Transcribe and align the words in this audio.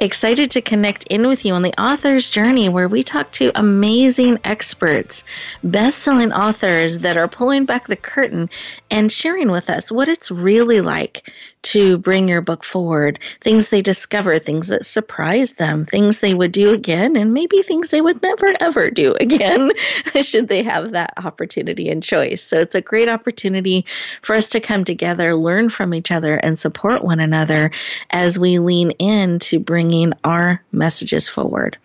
Excited 0.00 0.52
to 0.52 0.60
connect 0.62 1.04
in 1.08 1.26
with 1.26 1.44
you 1.44 1.54
on 1.54 1.62
the 1.62 1.80
author's 1.80 2.30
journey 2.30 2.68
where 2.68 2.86
we 2.86 3.02
talk 3.02 3.32
to 3.32 3.50
amazing 3.56 4.38
experts, 4.44 5.24
best 5.64 5.98
selling 5.98 6.32
authors 6.32 7.00
that 7.00 7.16
are 7.16 7.26
pulling 7.26 7.64
back 7.64 7.88
the 7.88 7.96
curtain 7.96 8.48
and 8.92 9.10
sharing 9.10 9.50
with 9.50 9.68
us 9.68 9.90
what 9.90 10.06
it's 10.06 10.30
really 10.30 10.80
like 10.80 11.28
to 11.62 11.98
bring 11.98 12.28
your 12.28 12.40
book 12.40 12.64
forward, 12.64 13.18
things 13.40 13.70
they 13.70 13.82
discover, 13.82 14.38
things 14.38 14.68
that 14.68 14.86
surprise 14.86 15.54
them, 15.54 15.84
things 15.84 16.20
they 16.20 16.34
would 16.34 16.52
do 16.52 16.70
again, 16.70 17.16
and 17.16 17.34
maybe 17.34 17.62
things 17.62 17.90
they 17.90 18.00
would 18.00 18.22
never 18.22 18.54
ever 18.60 18.90
do 18.90 19.14
again 19.20 19.70
should 20.22 20.48
they 20.48 20.62
have 20.62 20.92
that 20.92 21.14
opportunity 21.16 21.88
and 21.88 22.02
choice. 22.02 22.42
So 22.42 22.60
it's 22.60 22.74
a 22.74 22.80
great 22.80 23.08
opportunity 23.08 23.86
for 24.22 24.36
us 24.36 24.48
to 24.48 24.60
come 24.60 24.84
together, 24.84 25.34
learn 25.34 25.68
from 25.68 25.94
each 25.94 26.10
other, 26.10 26.34
and 26.34 26.58
support 26.58 27.04
one 27.04 27.20
another 27.20 27.70
as 28.10 28.38
we 28.38 28.58
lean 28.58 28.92
in 28.92 29.38
to 29.40 29.58
bringing 29.58 30.12
our 30.24 30.62
messages 30.72 31.28
forward. 31.28 31.78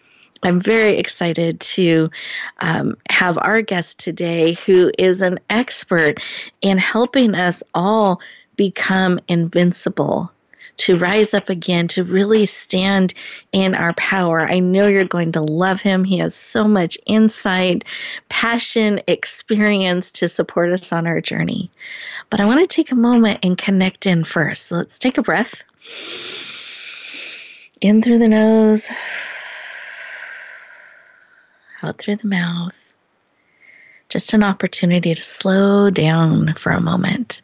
I'm 0.43 0.59
very 0.59 0.97
excited 0.97 1.59
to 1.61 2.09
um, 2.59 2.97
have 3.09 3.37
our 3.37 3.61
guest 3.61 3.99
today, 3.99 4.53
who 4.53 4.91
is 4.97 5.21
an 5.21 5.39
expert 5.49 6.21
in 6.61 6.77
helping 6.77 7.33
us 7.33 7.63
all 7.73 8.19
become 8.55 9.19
invincible, 9.27 10.31
to 10.77 10.97
rise 10.97 11.33
up 11.33 11.49
again, 11.49 11.87
to 11.89 12.03
really 12.03 12.45
stand 12.45 13.13
in 13.51 13.75
our 13.75 13.93
power. 13.93 14.41
I 14.41 14.59
know 14.59 14.87
you're 14.87 15.05
going 15.05 15.31
to 15.33 15.41
love 15.41 15.81
him. 15.81 16.03
He 16.03 16.17
has 16.17 16.33
so 16.33 16.67
much 16.67 16.97
insight, 17.05 17.83
passion, 18.29 18.99
experience 19.07 20.09
to 20.11 20.27
support 20.27 20.71
us 20.71 20.91
on 20.91 21.05
our 21.05 21.21
journey. 21.21 21.69
But 22.29 22.39
I 22.39 22.45
want 22.45 22.59
to 22.59 22.75
take 22.75 22.91
a 22.91 22.95
moment 22.95 23.39
and 23.43 23.57
connect 23.57 24.05
in 24.07 24.23
first. 24.23 24.67
So 24.67 24.77
let's 24.77 24.97
take 24.97 25.17
a 25.17 25.21
breath. 25.21 25.63
In 27.81 28.01
through 28.01 28.19
the 28.19 28.29
nose, 28.29 28.89
out 31.83 31.97
through 31.97 32.15
the 32.15 32.27
mouth. 32.27 32.75
Just 34.09 34.33
an 34.33 34.43
opportunity 34.43 35.13
to 35.13 35.21
slow 35.21 35.89
down 35.89 36.53
for 36.55 36.71
a 36.71 36.81
moment 36.81 37.41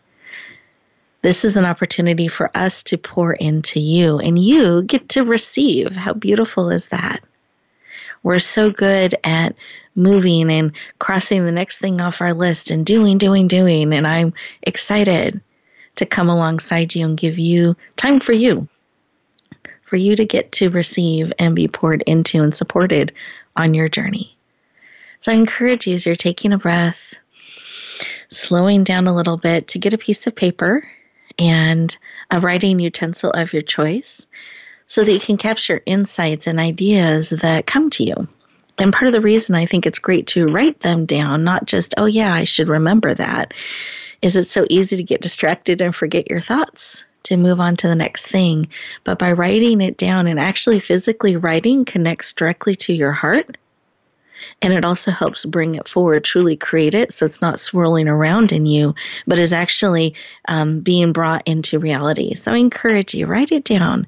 this 1.22 1.44
is 1.44 1.58
an 1.58 1.66
opportunity 1.66 2.28
for 2.28 2.50
us 2.56 2.84
to 2.84 2.98
pour 2.98 3.34
into 3.34 3.80
you, 3.80 4.20
and 4.20 4.40
you 4.40 4.84
get 4.84 5.10
to 5.10 5.24
receive. 5.24 5.96
How 5.96 6.14
beautiful 6.14 6.70
is 6.70 6.88
that? 6.90 7.22
We're 8.24 8.40
so 8.40 8.70
good 8.70 9.16
at 9.24 9.56
moving 9.96 10.52
and 10.52 10.72
crossing 11.00 11.46
the 11.46 11.52
next 11.52 11.80
thing 11.80 12.02
off 12.02 12.22
our 12.22 12.34
list 12.34 12.72
and 12.72 12.86
doing, 12.86 13.18
doing, 13.18 13.48
doing. 13.48 13.94
And 13.94 14.08
I'm 14.08 14.34
excited 14.64 15.42
to 15.96 16.06
come 16.06 16.30
alongside 16.30 16.96
you 16.96 17.06
and 17.06 17.18
give 17.18 17.38
you 17.38 17.76
time 17.98 18.20
for 18.20 18.34
you, 18.34 18.68
for 19.84 19.98
you 19.98 20.16
to 20.16 20.26
get 20.26 20.52
to 20.54 20.70
receive 20.70 21.34
and 21.40 21.56
be 21.56 21.68
poured 21.68 22.02
into 22.04 22.44
and 22.44 22.56
supported 22.56 23.12
on 23.56 23.74
your 23.74 23.90
journey. 23.90 24.36
So 25.20 25.34
I 25.34 25.36
encourage 25.36 25.86
you 25.88 25.94
as 25.94 26.06
you're 26.06 26.16
taking 26.16 26.54
a 26.54 26.58
breath, 26.58 27.14
slowing 28.30 28.86
down 28.86 29.08
a 29.08 29.16
little 29.16 29.36
bit, 29.36 29.68
to 29.70 29.80
get 29.80 29.94
a 29.94 29.98
piece 29.98 30.28
of 30.28 30.36
paper 30.36 30.90
and 31.40 31.98
a 32.30 32.40
writing 32.40 32.80
utensil 32.80 33.32
of 33.32 33.54
your 33.54 33.62
choice 33.62 34.28
so 34.88 35.04
that 35.04 35.14
you 35.14 35.20
can 35.20 35.38
capture 35.38 35.82
insights 35.86 36.46
and 36.48 36.60
ideas 36.60 37.30
that 37.30 37.66
come 37.66 37.90
to 37.92 38.04
you. 38.04 38.28
And 38.78 38.94
part 38.94 39.08
of 39.08 39.14
the 39.14 39.22
reason 39.22 39.56
I 39.56 39.66
think 39.66 39.86
it's 39.86 40.00
great 40.00 40.28
to 40.28 40.48
write 40.48 40.80
them 40.82 41.06
down, 41.06 41.44
not 41.44 41.66
just, 41.66 41.94
oh, 41.98 42.06
yeah, 42.06 42.34
I 42.34 42.44
should 42.44 42.70
remember 42.70 43.14
that, 43.14 43.54
is 44.22 44.36
it's 44.36 44.52
so 44.52 44.66
easy 44.70 44.96
to 44.98 45.04
get 45.04 45.22
distracted 45.22 45.82
and 45.82 45.94
forget 45.94 46.30
your 46.30 46.42
thoughts 46.42 47.04
to 47.24 47.38
move 47.38 47.60
on 47.60 47.76
to 47.78 47.88
the 47.88 47.96
next 47.96 48.28
thing. 48.28 48.68
But 49.04 49.20
by 49.20 49.34
writing 49.34 49.82
it 49.82 49.98
down 49.98 50.28
and 50.28 50.40
actually 50.40 50.80
physically 50.80 51.36
writing 51.36 51.86
connects 51.86 52.32
directly 52.34 52.76
to 52.78 52.94
your 52.94 53.12
heart 53.12 53.58
and 54.62 54.74
it 54.74 54.84
also 54.84 55.12
helps 55.12 55.46
bring 55.46 55.76
it 55.76 55.88
forward, 55.88 56.24
truly 56.24 56.56
create 56.56 56.94
it 56.94 57.14
so 57.14 57.26
it's 57.26 57.42
not 57.42 57.60
swirling 57.60 58.08
around 58.08 58.52
in 58.52 58.66
you, 58.66 58.94
but 59.26 59.40
is 59.40 59.54
actually 59.54 60.16
um, 60.48 60.82
being 60.82 61.14
brought 61.14 61.48
into 61.48 61.80
reality. 61.80 62.36
So 62.36 62.54
I 62.54 62.58
encourage 62.58 63.14
you, 63.14 63.26
write 63.26 63.52
it 63.52 63.64
down. 63.64 64.06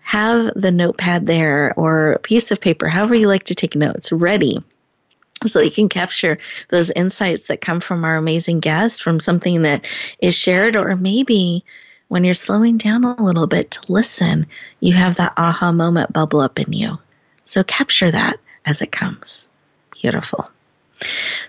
Have 0.00 0.50
the 0.56 0.70
notepad 0.70 1.26
there 1.26 1.74
or 1.76 2.12
a 2.12 2.18
piece 2.18 2.50
of 2.50 2.60
paper, 2.60 2.88
however 2.88 3.14
you 3.14 3.28
like 3.28 3.44
to 3.44 3.54
take 3.54 3.76
notes, 3.76 4.10
ready 4.10 4.62
so 5.46 5.60
you 5.60 5.70
can 5.70 5.88
capture 5.88 6.38
those 6.68 6.90
insights 6.92 7.44
that 7.44 7.60
come 7.60 7.80
from 7.80 8.04
our 8.04 8.16
amazing 8.16 8.60
guests, 8.60 9.00
from 9.00 9.20
something 9.20 9.62
that 9.62 9.84
is 10.20 10.36
shared, 10.36 10.76
or 10.76 10.96
maybe 10.96 11.64
when 12.08 12.24
you're 12.24 12.34
slowing 12.34 12.78
down 12.78 13.04
a 13.04 13.22
little 13.22 13.46
bit 13.46 13.72
to 13.72 13.92
listen, 13.92 14.46
you 14.80 14.92
have 14.92 15.16
that 15.16 15.32
aha 15.36 15.72
moment 15.72 16.12
bubble 16.12 16.40
up 16.40 16.60
in 16.60 16.72
you. 16.72 16.98
So 17.44 17.64
capture 17.64 18.10
that 18.10 18.38
as 18.66 18.82
it 18.82 18.92
comes 18.92 19.48
beautiful. 20.02 20.48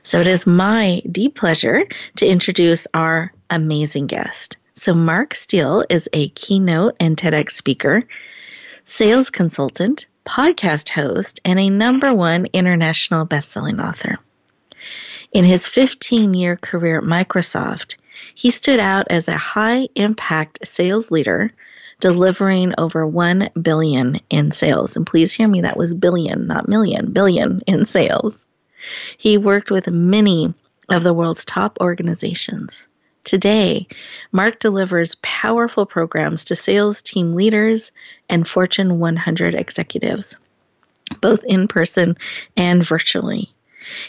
So 0.04 0.20
it 0.20 0.28
is 0.28 0.48
my 0.48 1.02
deep 1.12 1.36
pleasure 1.36 1.86
to 2.18 2.26
introduce 2.26 2.88
our 2.94 3.34
amazing 3.50 4.08
guest. 4.08 4.58
So, 4.76 4.94
Mark 4.94 5.36
Steel 5.36 5.86
is 5.90 6.10
a 6.14 6.30
keynote 6.30 6.96
and 7.00 7.16
TEDx 7.16 7.52
speaker, 7.52 8.04
sales 8.86 9.30
consultant, 9.30 10.08
podcast 10.26 10.90
host, 10.90 11.40
and 11.46 11.60
a 11.60 11.70
number 11.70 12.14
one 12.14 12.48
international 12.54 13.26
best-selling 13.26 13.80
author. 13.80 14.18
In 15.32 15.44
his 15.44 15.68
15 15.68 16.34
year 16.34 16.56
career 16.56 16.98
at 16.98 17.04
Microsoft, 17.04 17.96
he 18.34 18.50
stood 18.50 18.80
out 18.80 19.06
as 19.10 19.28
a 19.28 19.38
high 19.38 19.88
impact 19.96 20.66
sales 20.68 21.12
leader 21.12 21.52
delivering 22.04 22.74
over 22.78 23.08
1 23.08 23.50
billion 23.62 24.20
in 24.30 24.52
sales. 24.52 24.98
And 24.98 25.08
please 25.08 25.32
hear 25.32 25.48
me, 25.48 25.62
that 25.62 25.78
was 25.78 25.94
billion, 25.94 26.48
not 26.48 26.68
million, 26.68 27.14
billion 27.14 27.62
in 27.66 27.86
sales. 27.86 28.46
He 29.18 29.38
worked 29.38 29.72
with 29.72 29.88
many 29.90 30.54
of 30.90 31.04
the 31.04 31.14
world's 31.14 31.46
top 31.46 31.78
organizations. 31.80 32.90
Today, 33.24 33.88
Mark 34.34 34.60
delivers 34.60 35.16
powerful 35.22 35.86
programs 35.86 36.44
to 36.44 36.58
sales 36.58 37.02
team 37.02 37.36
leaders 37.36 37.94
and 38.28 38.46
Fortune 38.46 39.00
100 39.00 39.56
executives, 39.56 40.36
both 41.22 41.42
in 41.46 41.70
person 41.70 42.18
and 42.58 42.86
virtually. 42.86 43.53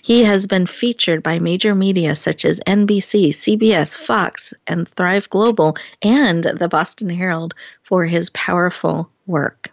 He 0.03 0.25
has 0.25 0.47
been 0.47 0.67
featured 0.67 1.23
by 1.23 1.39
major 1.39 1.75
media 1.75 2.15
such 2.15 2.45
as 2.45 2.61
NBC, 2.67 3.31
CBS, 3.31 3.97
Fox, 3.97 4.55
and 4.67 4.89
Thrive 4.89 5.29
Global, 5.31 5.77
and 6.03 6.45
the 6.45 6.69
Boston 6.69 7.11
Herald 7.11 7.55
for 7.83 8.05
his 8.05 8.31
powerful 8.31 9.11
work. 9.27 9.73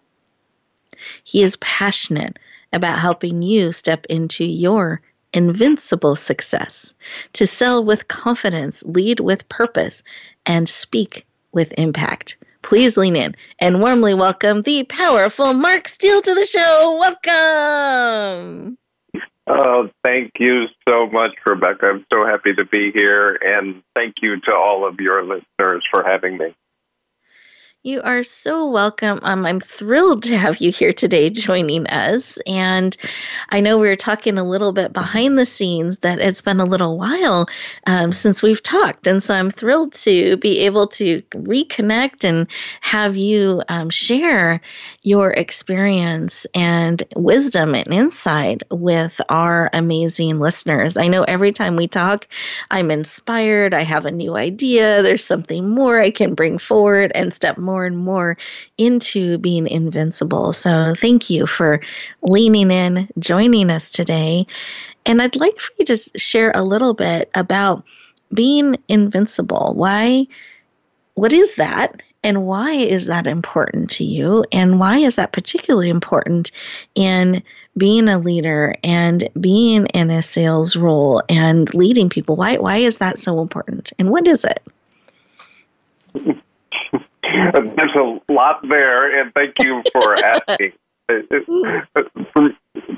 He 1.23 1.41
is 1.41 1.57
passionate 1.57 2.37
about 2.73 2.99
helping 2.99 3.41
you 3.41 3.71
step 3.71 4.05
into 4.07 4.45
your 4.45 5.01
invincible 5.33 6.15
success, 6.15 6.93
to 7.33 7.45
sell 7.45 7.83
with 7.83 8.07
confidence, 8.07 8.83
lead 8.85 9.19
with 9.19 9.47
purpose, 9.49 10.03
and 10.45 10.67
speak 10.67 11.25
with 11.51 11.73
impact. 11.77 12.37
Please 12.61 12.97
lean 12.97 13.15
in 13.15 13.35
and 13.59 13.81
warmly 13.81 14.13
welcome 14.13 14.61
the 14.61 14.83
powerful 14.83 15.53
Mark 15.53 15.87
Steel 15.87 16.21
to 16.21 16.35
the 16.35 16.45
show. 16.45 16.97
Welcome. 16.99 18.77
Oh, 19.47 19.89
thank 20.03 20.31
you 20.39 20.65
so 20.87 21.07
much, 21.07 21.31
Rebecca. 21.45 21.87
I'm 21.89 22.05
so 22.13 22.25
happy 22.25 22.53
to 22.53 22.65
be 22.65 22.91
here, 22.93 23.37
and 23.41 23.81
thank 23.95 24.15
you 24.21 24.39
to 24.41 24.53
all 24.53 24.87
of 24.87 24.99
your 24.99 25.23
listeners 25.23 25.85
for 25.91 26.03
having 26.03 26.37
me. 26.37 26.53
You 27.83 27.99
are 28.03 28.21
so 28.21 28.69
welcome. 28.69 29.19
Um, 29.23 29.43
I'm 29.43 29.59
thrilled 29.59 30.21
to 30.23 30.37
have 30.37 30.57
you 30.57 30.71
here 30.71 30.93
today 30.93 31.31
joining 31.31 31.87
us. 31.87 32.37
And 32.45 32.95
I 33.49 33.59
know 33.59 33.79
we 33.79 33.87
were 33.87 33.95
talking 33.95 34.37
a 34.37 34.47
little 34.47 34.71
bit 34.71 34.93
behind 34.93 35.35
the 35.35 35.47
scenes 35.47 35.97
that 35.99 36.19
it's 36.19 36.43
been 36.43 36.59
a 36.59 36.65
little 36.65 36.95
while 36.95 37.47
um, 37.87 38.11
since 38.11 38.43
we've 38.43 38.61
talked. 38.61 39.07
And 39.07 39.23
so 39.23 39.33
I'm 39.33 39.49
thrilled 39.49 39.93
to 39.93 40.37
be 40.37 40.59
able 40.59 40.85
to 40.89 41.23
reconnect 41.31 42.23
and 42.23 42.47
have 42.81 43.17
you 43.17 43.63
um, 43.67 43.89
share 43.89 44.61
your 45.01 45.31
experience 45.31 46.45
and 46.53 47.01
wisdom 47.15 47.73
and 47.73 47.91
insight 47.91 48.61
with 48.69 49.19
our 49.29 49.71
amazing 49.73 50.39
listeners. 50.39 50.97
I 50.97 51.07
know 51.07 51.23
every 51.23 51.51
time 51.51 51.77
we 51.77 51.87
talk, 51.87 52.27
I'm 52.69 52.91
inspired. 52.91 53.73
I 53.73 53.81
have 53.81 54.05
a 54.05 54.11
new 54.11 54.37
idea. 54.37 55.01
There's 55.01 55.25
something 55.25 55.67
more 55.67 55.99
I 55.99 56.11
can 56.11 56.35
bring 56.35 56.59
forward 56.59 57.11
and 57.15 57.33
step 57.33 57.57
more 57.57 57.70
more 57.71 57.85
and 57.85 57.97
more 57.97 58.37
into 58.77 59.37
being 59.37 59.65
invincible. 59.65 60.51
So 60.51 60.93
thank 60.93 61.29
you 61.29 61.47
for 61.47 61.79
leaning 62.21 62.69
in, 62.69 63.07
joining 63.17 63.69
us 63.69 63.89
today. 63.89 64.45
And 65.05 65.21
I'd 65.21 65.37
like 65.37 65.57
for 65.57 65.71
you 65.79 65.85
to 65.85 65.95
share 66.19 66.51
a 66.53 66.63
little 66.63 66.93
bit 66.93 67.31
about 67.33 67.85
being 68.33 68.75
invincible. 68.89 69.71
Why? 69.73 70.27
What 71.13 71.31
is 71.31 71.55
that? 71.55 72.01
And 72.23 72.45
why 72.45 72.73
is 72.73 73.05
that 73.05 73.25
important 73.25 73.89
to 73.91 74.03
you? 74.03 74.43
And 74.51 74.79
why 74.79 74.97
is 74.97 75.15
that 75.15 75.31
particularly 75.31 75.89
important 75.89 76.51
in 76.93 77.41
being 77.77 78.09
a 78.09 78.19
leader 78.19 78.75
and 78.83 79.29
being 79.39 79.85
in 79.87 80.09
a 80.11 80.21
sales 80.21 80.75
role 80.75 81.23
and 81.29 81.73
leading 81.73 82.09
people? 82.09 82.35
Why, 82.35 82.57
why 82.57 82.77
is 82.77 82.97
that 82.97 83.17
so 83.17 83.39
important? 83.41 83.93
And 83.97 84.09
what 84.09 84.27
is 84.27 84.45
it? 84.45 84.61
There's 87.23 87.95
a 87.95 88.19
lot 88.31 88.67
there, 88.67 89.21
and 89.21 89.33
thank 89.33 89.55
you 89.59 89.83
for 89.91 90.15
asking. 90.15 90.73
for, 91.07 92.49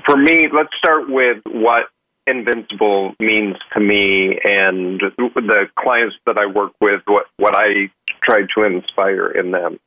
for 0.06 0.16
me, 0.16 0.48
let's 0.52 0.70
start 0.78 1.10
with 1.10 1.38
what 1.46 1.88
invincible 2.26 3.14
means 3.18 3.56
to 3.72 3.80
me 3.80 4.38
and 4.48 5.00
the 5.00 5.68
clients 5.78 6.16
that 6.26 6.38
I 6.38 6.46
work 6.46 6.72
with, 6.80 7.02
what, 7.06 7.26
what 7.36 7.54
I 7.54 7.90
try 8.22 8.42
to 8.54 8.62
inspire 8.62 9.28
in 9.28 9.50
them 9.50 9.78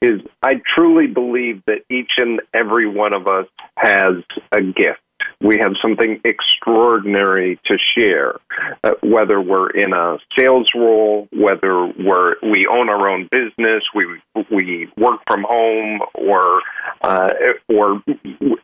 is 0.00 0.20
I 0.42 0.60
truly 0.74 1.06
believe 1.06 1.62
that 1.66 1.82
each 1.90 2.12
and 2.18 2.40
every 2.52 2.86
one 2.86 3.14
of 3.14 3.26
us 3.26 3.46
has 3.76 4.14
a 4.52 4.62
gift 4.62 5.00
we 5.40 5.58
have 5.58 5.72
something 5.82 6.20
extraordinary 6.24 7.60
to 7.64 7.76
share, 7.94 8.36
uh, 8.82 8.92
whether 9.02 9.40
we're 9.40 9.70
in 9.70 9.92
a 9.92 10.18
sales 10.36 10.70
role, 10.74 11.28
whether 11.32 11.86
we're 11.86 12.36
we 12.42 12.66
own 12.66 12.88
our 12.88 13.08
own 13.08 13.28
business, 13.30 13.82
we 13.94 14.06
we 14.50 14.88
work 14.96 15.20
from 15.26 15.44
home, 15.44 16.00
or 16.14 16.62
uh, 17.02 17.28
or 17.68 18.02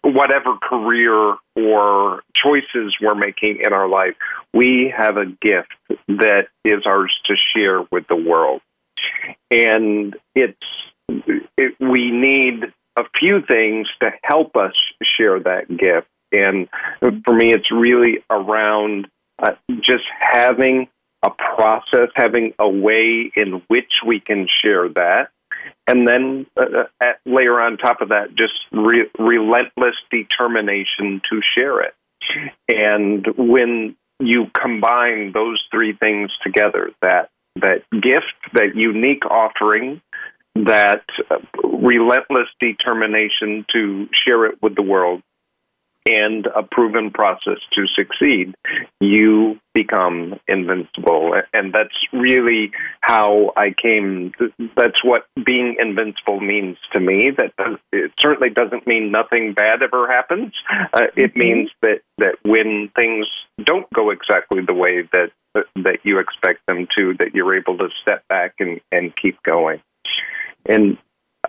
whatever 0.03 0.57
career 0.63 1.37
or 1.57 2.23
choices 2.35 2.97
we're 3.01 3.15
making 3.15 3.61
in 3.65 3.73
our 3.73 3.89
life, 3.89 4.15
we 4.55 4.93
have 4.97 5.17
a 5.19 5.27
gift 5.27 5.73
that 6.09 6.49
is 6.65 6.87
ours 6.87 7.15
to 7.27 7.35
share 7.55 7.83
with 7.91 8.07
the 8.09 8.17
world, 8.17 8.63
and 9.51 10.17
it's 10.35 10.59
it, 11.09 11.75
we 11.81 12.11
need 12.11 12.65
a 12.97 13.05
few 13.19 13.43
things 13.43 13.89
to 14.01 14.11
help 14.23 14.57
us 14.57 14.75
share 15.17 15.41
that 15.41 15.69
gift 15.69 16.09
and 16.33 16.69
for 17.25 17.35
me, 17.35 17.53
it's 17.53 17.71
really 17.71 18.25
around 18.31 19.09
uh, 19.39 19.53
just 19.81 20.05
having 20.21 20.89
a 21.23 21.31
process, 21.31 22.09
having 22.15 22.53
a 22.59 22.69
way 22.69 23.31
in 23.35 23.63
which 23.69 23.91
we 24.07 24.21
can 24.21 24.49
share 24.63 24.89
that. 24.89 25.29
And 25.87 26.07
then 26.07 26.47
uh, 26.57 26.85
at, 27.01 27.21
layer 27.25 27.61
on 27.61 27.77
top 27.77 28.01
of 28.01 28.09
that, 28.09 28.35
just 28.35 28.55
re- 28.73 29.11
relentless 29.19 29.95
determination 30.11 31.21
to 31.31 31.41
share 31.57 31.81
it. 31.81 31.95
And 32.69 33.27
when 33.37 33.97
you 34.21 34.47
combine 34.61 35.33
those 35.33 35.63
three 35.71 35.93
things 35.93 36.31
together, 36.43 36.91
that 37.03 37.31
that 37.57 37.83
gift, 37.91 38.33
that 38.55 38.75
unique 38.75 39.27
offering, 39.27 40.01
that 40.55 41.05
uh, 41.31 41.39
relentless 41.63 42.49
determination 42.61 43.67
to 43.73 44.09
share 44.13 44.47
it 44.47 44.63
with 44.63 44.75
the 44.75 44.83
world, 44.83 45.23
and 46.09 46.47
a 46.47 46.63
proven 46.63 47.11
process 47.11 47.59
to 47.73 47.87
succeed, 47.95 48.55
you 49.01 49.59
become 49.75 50.35
invincible. 50.49 51.35
And 51.53 51.73
that's 51.73 51.95
really 52.13 52.73
how 53.01 53.53
I 53.57 53.71
came. 53.71 54.33
That's 54.77 55.03
what 55.05 55.27
being 55.45 55.77
invincible 55.79 56.41
means 56.41 56.77
to 56.93 57.01
me. 57.01 57.31
That 57.31 57.53
it 57.93 58.13
certainly 58.21 58.51
doesn't 58.51 58.87
mean 58.87 59.11
nothing 59.13 59.55
bad 59.55 59.83
ever 59.83 60.11
happens. 60.11 60.53
Uh, 60.93 61.07
it 61.17 61.31
mm-hmm. 61.31 61.39
means 61.39 61.71
that 61.83 62.01
that 62.19 62.37
when 62.43 62.91
things 62.97 63.27
don't 63.63 63.91
go 63.93 64.11
exactly 64.11 64.63
the 64.67 64.75
way 64.75 65.09
that 65.13 65.31
that 65.55 65.99
you 66.03 66.19
expect 66.19 66.61
them 66.67 66.89
to, 66.97 67.15
that 67.19 67.35
you're 67.35 67.57
able 67.57 67.79
to 67.79 67.89
step 68.03 68.27
back 68.29 68.55
and 68.59 68.81
and 68.91 69.13
keep 69.21 69.43
going. 69.43 69.81
And 70.69 70.99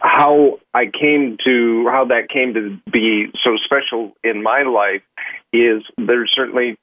how 0.04 0.60
I 0.74 0.86
came 0.86 1.38
to 1.46 1.88
how 1.90 2.06
that 2.06 2.30
came 2.30 2.54
to 2.56 2.78
be 2.92 3.28
so 3.44 3.56
special 3.64 4.14
in 4.24 4.44
my 4.44 4.64
life 4.64 5.02
is 5.54 5.82
there's 5.98 6.32
certainly 6.34 6.78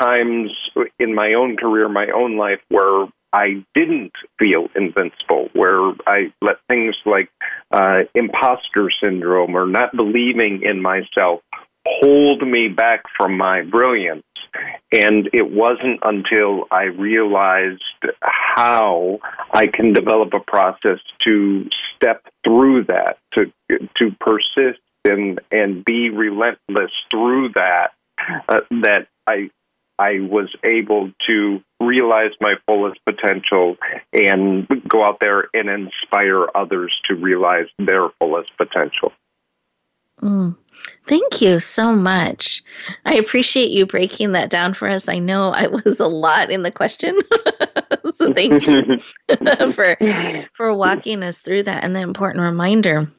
times 0.00 0.50
in 0.98 1.14
my 1.14 1.34
own 1.34 1.56
career, 1.56 1.88
my 1.88 2.06
own 2.14 2.36
life, 2.36 2.60
where 2.68 3.06
I 3.32 3.64
didn't 3.74 4.12
feel 4.38 4.68
invincible, 4.74 5.50
where 5.52 5.92
I 6.06 6.32
let 6.40 6.56
things 6.68 6.94
like 7.04 7.28
uh, 7.70 8.04
imposter 8.14 8.90
syndrome 9.02 9.56
or 9.56 9.66
not 9.66 9.94
believing 9.94 10.62
in 10.62 10.80
myself 10.80 11.40
hold 11.86 12.46
me 12.46 12.68
back 12.68 13.02
from 13.16 13.36
my 13.36 13.62
brilliance. 13.62 14.24
And 14.92 15.28
it 15.32 15.50
wasn't 15.50 16.00
until 16.02 16.64
I 16.70 16.84
realized 16.84 17.82
how 18.20 19.18
I 19.50 19.66
can 19.66 19.92
develop 19.92 20.34
a 20.34 20.40
process 20.40 20.98
to 21.24 21.68
step 21.96 22.24
through 22.44 22.84
that, 22.84 23.18
to 23.34 23.52
to 23.68 24.10
persist 24.20 24.80
and 25.04 25.40
and 25.50 25.84
be 25.84 26.10
relentless 26.10 26.92
through 27.10 27.50
that, 27.54 27.92
uh, 28.48 28.60
that 28.70 29.08
I 29.26 29.50
I 29.98 30.20
was 30.20 30.54
able 30.64 31.12
to 31.28 31.62
realize 31.80 32.32
my 32.40 32.54
fullest 32.66 33.00
potential 33.04 33.76
and 34.12 34.66
go 34.88 35.04
out 35.04 35.18
there 35.20 35.48
and 35.54 35.68
inspire 35.68 36.46
others 36.54 36.92
to 37.08 37.14
realize 37.14 37.66
their 37.78 38.08
fullest 38.18 38.50
potential. 38.56 39.12
Mm. 40.20 40.56
Thank 41.06 41.42
you 41.42 41.60
so 41.60 41.92
much. 41.94 42.62
I 43.04 43.14
appreciate 43.16 43.70
you 43.70 43.84
breaking 43.84 44.32
that 44.32 44.48
down 44.48 44.72
for 44.74 44.88
us. 44.88 45.08
I 45.08 45.18
know 45.18 45.50
I 45.50 45.66
was 45.66 46.00
a 46.00 46.08
lot 46.08 46.50
in 46.50 46.62
the 46.62 46.70
question. 46.70 47.18
so 48.14 48.32
thank 48.32 48.66
you 48.66 48.98
for 49.72 50.46
for 50.54 50.74
walking 50.74 51.22
us 51.22 51.38
through 51.38 51.64
that 51.64 51.84
and 51.84 51.94
the 51.94 52.00
important 52.00 52.42
reminder 52.42 53.10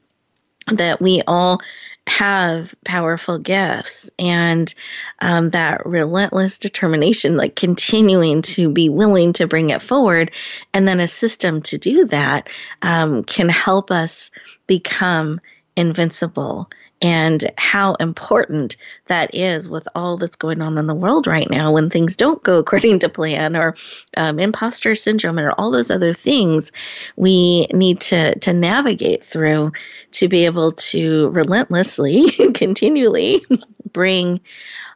that 0.72 1.00
we 1.00 1.22
all 1.26 1.60
have 2.08 2.74
powerful 2.84 3.38
gifts 3.38 4.10
and 4.18 4.72
um, 5.20 5.50
that 5.50 5.86
relentless 5.86 6.58
determination, 6.58 7.36
like 7.36 7.56
continuing 7.56 8.42
to 8.42 8.70
be 8.70 8.88
willing 8.88 9.32
to 9.34 9.46
bring 9.46 9.70
it 9.70 9.82
forward, 9.82 10.32
and 10.72 10.86
then 10.86 11.00
a 11.00 11.08
system 11.08 11.62
to 11.62 11.78
do 11.78 12.04
that 12.06 12.48
um, 12.82 13.24
can 13.24 13.48
help 13.48 13.90
us 13.90 14.30
become 14.66 15.40
invincible 15.76 16.70
and 17.02 17.50
how 17.58 17.94
important 17.94 18.76
that 19.06 19.34
is 19.34 19.68
with 19.68 19.86
all 19.94 20.16
that's 20.16 20.36
going 20.36 20.62
on 20.62 20.78
in 20.78 20.86
the 20.86 20.94
world 20.94 21.26
right 21.26 21.50
now 21.50 21.70
when 21.70 21.90
things 21.90 22.16
don't 22.16 22.42
go 22.42 22.58
according 22.66 22.98
to 22.98 23.08
plan 23.08 23.56
or 23.56 23.74
um, 24.16 24.38
imposter 24.38 24.94
syndrome 24.94 25.38
or 25.38 25.50
all 25.52 25.70
those 25.70 25.90
other 25.90 26.12
things 26.12 26.72
we 27.16 27.66
need 27.72 28.00
to 28.00 28.38
to 28.38 28.52
navigate 28.52 29.24
through 29.24 29.72
to 30.12 30.28
be 30.28 30.44
able 30.44 30.72
to 30.72 31.28
relentlessly 31.30 32.30
continually 32.54 33.44
bring 33.92 34.40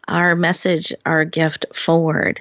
our 0.09 0.35
message 0.35 0.93
our 1.07 1.25
gift 1.25 1.67
forward 1.75 2.41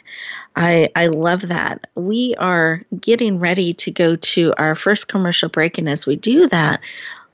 I, 0.55 0.89
I 0.95 1.07
love 1.07 1.47
that. 1.47 1.87
We 1.95 2.35
are 2.35 2.83
getting 2.99 3.39
ready 3.39 3.73
to 3.75 3.91
go 3.91 4.17
to 4.17 4.53
our 4.57 4.75
first 4.75 5.07
commercial 5.07 5.47
break. 5.47 5.77
And 5.77 5.87
as 5.87 6.05
we 6.05 6.17
do 6.17 6.49
that, 6.49 6.81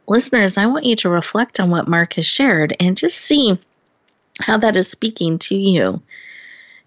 listeners, 0.08 0.58
I 0.58 0.68
want 0.68 0.86
you 0.86 0.96
to 0.98 1.10
reflect 1.10 1.60
on 1.60 1.70
what 1.70 1.88
Mark 1.88 2.14
has 2.14 2.26
shared 2.26 2.76
and 2.80 2.98
just 2.98 3.18
see 3.18 3.60
how 4.40 4.58
that 4.58 4.78
is 4.78 4.90
speaking 4.90 5.40
to 5.40 5.56
you. 5.56 6.02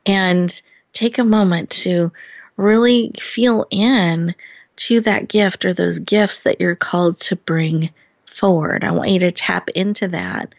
And 0.06 0.60
take 0.92 1.18
a 1.18 1.25
moment 1.25 1.70
to 1.70 2.10
really 2.56 3.12
feel 3.20 3.66
in 3.70 4.34
to 4.76 5.00
that 5.00 5.28
gift 5.28 5.64
or 5.64 5.72
those 5.72 5.98
gifts 5.98 6.42
that 6.42 6.60
you're 6.60 6.76
called 6.76 7.18
to 7.18 7.37
bring 7.37 7.90
forward. 8.26 8.84
I 8.84 8.92
want 8.92 9.10
you 9.10 9.20
to 9.20 9.30
tap 9.30 9.68
into 9.70 10.08
that 10.08 10.54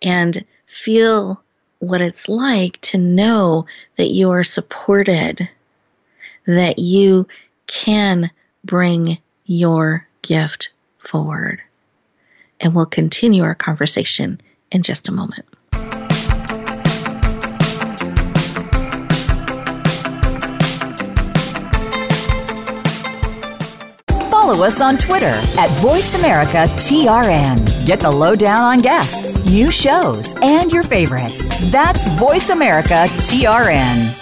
and 0.00 0.44
feel 0.66 1.42
what 1.78 2.00
it's 2.00 2.28
like 2.28 2.80
to 2.82 2.98
know 2.98 3.66
that 3.96 4.10
you 4.10 4.30
are 4.30 4.44
supported, 4.44 5.48
that 6.46 6.78
you 6.78 7.26
can 7.66 8.30
bring 8.64 9.18
your 9.46 10.06
gift 10.22 10.70
forward 10.98 11.60
and 12.62 12.74
we'll 12.74 12.86
continue 12.86 13.42
our 13.42 13.54
conversation 13.54 14.40
in 14.70 14.82
just 14.82 15.08
a 15.08 15.12
moment. 15.12 15.44
Follow 24.30 24.64
us 24.64 24.80
on 24.80 24.96
Twitter 24.98 25.26
at 25.26 25.68
VoiceAmericaTRN. 25.80 27.86
Get 27.86 28.00
the 28.00 28.10
lowdown 28.10 28.64
on 28.64 28.80
guests, 28.80 29.36
new 29.44 29.70
shows, 29.70 30.34
and 30.42 30.72
your 30.72 30.82
favorites. 30.82 31.48
That's 31.70 32.08
VoiceAmericaTRN. 32.08 34.21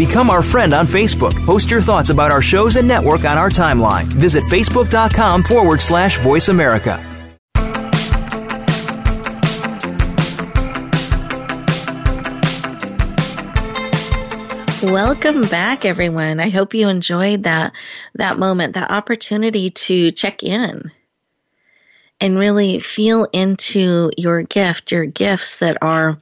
Become 0.00 0.30
our 0.30 0.42
friend 0.42 0.72
on 0.72 0.86
Facebook. 0.86 1.34
Post 1.44 1.70
your 1.70 1.82
thoughts 1.82 2.08
about 2.08 2.32
our 2.32 2.40
shows 2.40 2.76
and 2.76 2.88
network 2.88 3.26
on 3.26 3.36
our 3.36 3.50
timeline. 3.50 4.04
Visit 4.04 4.42
facebook.com 4.44 5.42
forward 5.42 5.82
slash 5.82 6.18
voice 6.20 6.48
America. 6.48 6.96
Welcome 14.82 15.42
back 15.42 15.84
everyone. 15.84 16.40
I 16.40 16.48
hope 16.48 16.72
you 16.72 16.88
enjoyed 16.88 17.42
that 17.42 17.74
that 18.14 18.38
moment, 18.38 18.76
that 18.76 18.90
opportunity 18.90 19.68
to 19.68 20.12
check 20.12 20.42
in 20.42 20.90
and 22.22 22.38
really 22.38 22.80
feel 22.80 23.26
into 23.34 24.10
your 24.16 24.44
gift, 24.44 24.92
your 24.92 25.04
gifts 25.04 25.58
that 25.58 25.76
are 25.82 26.18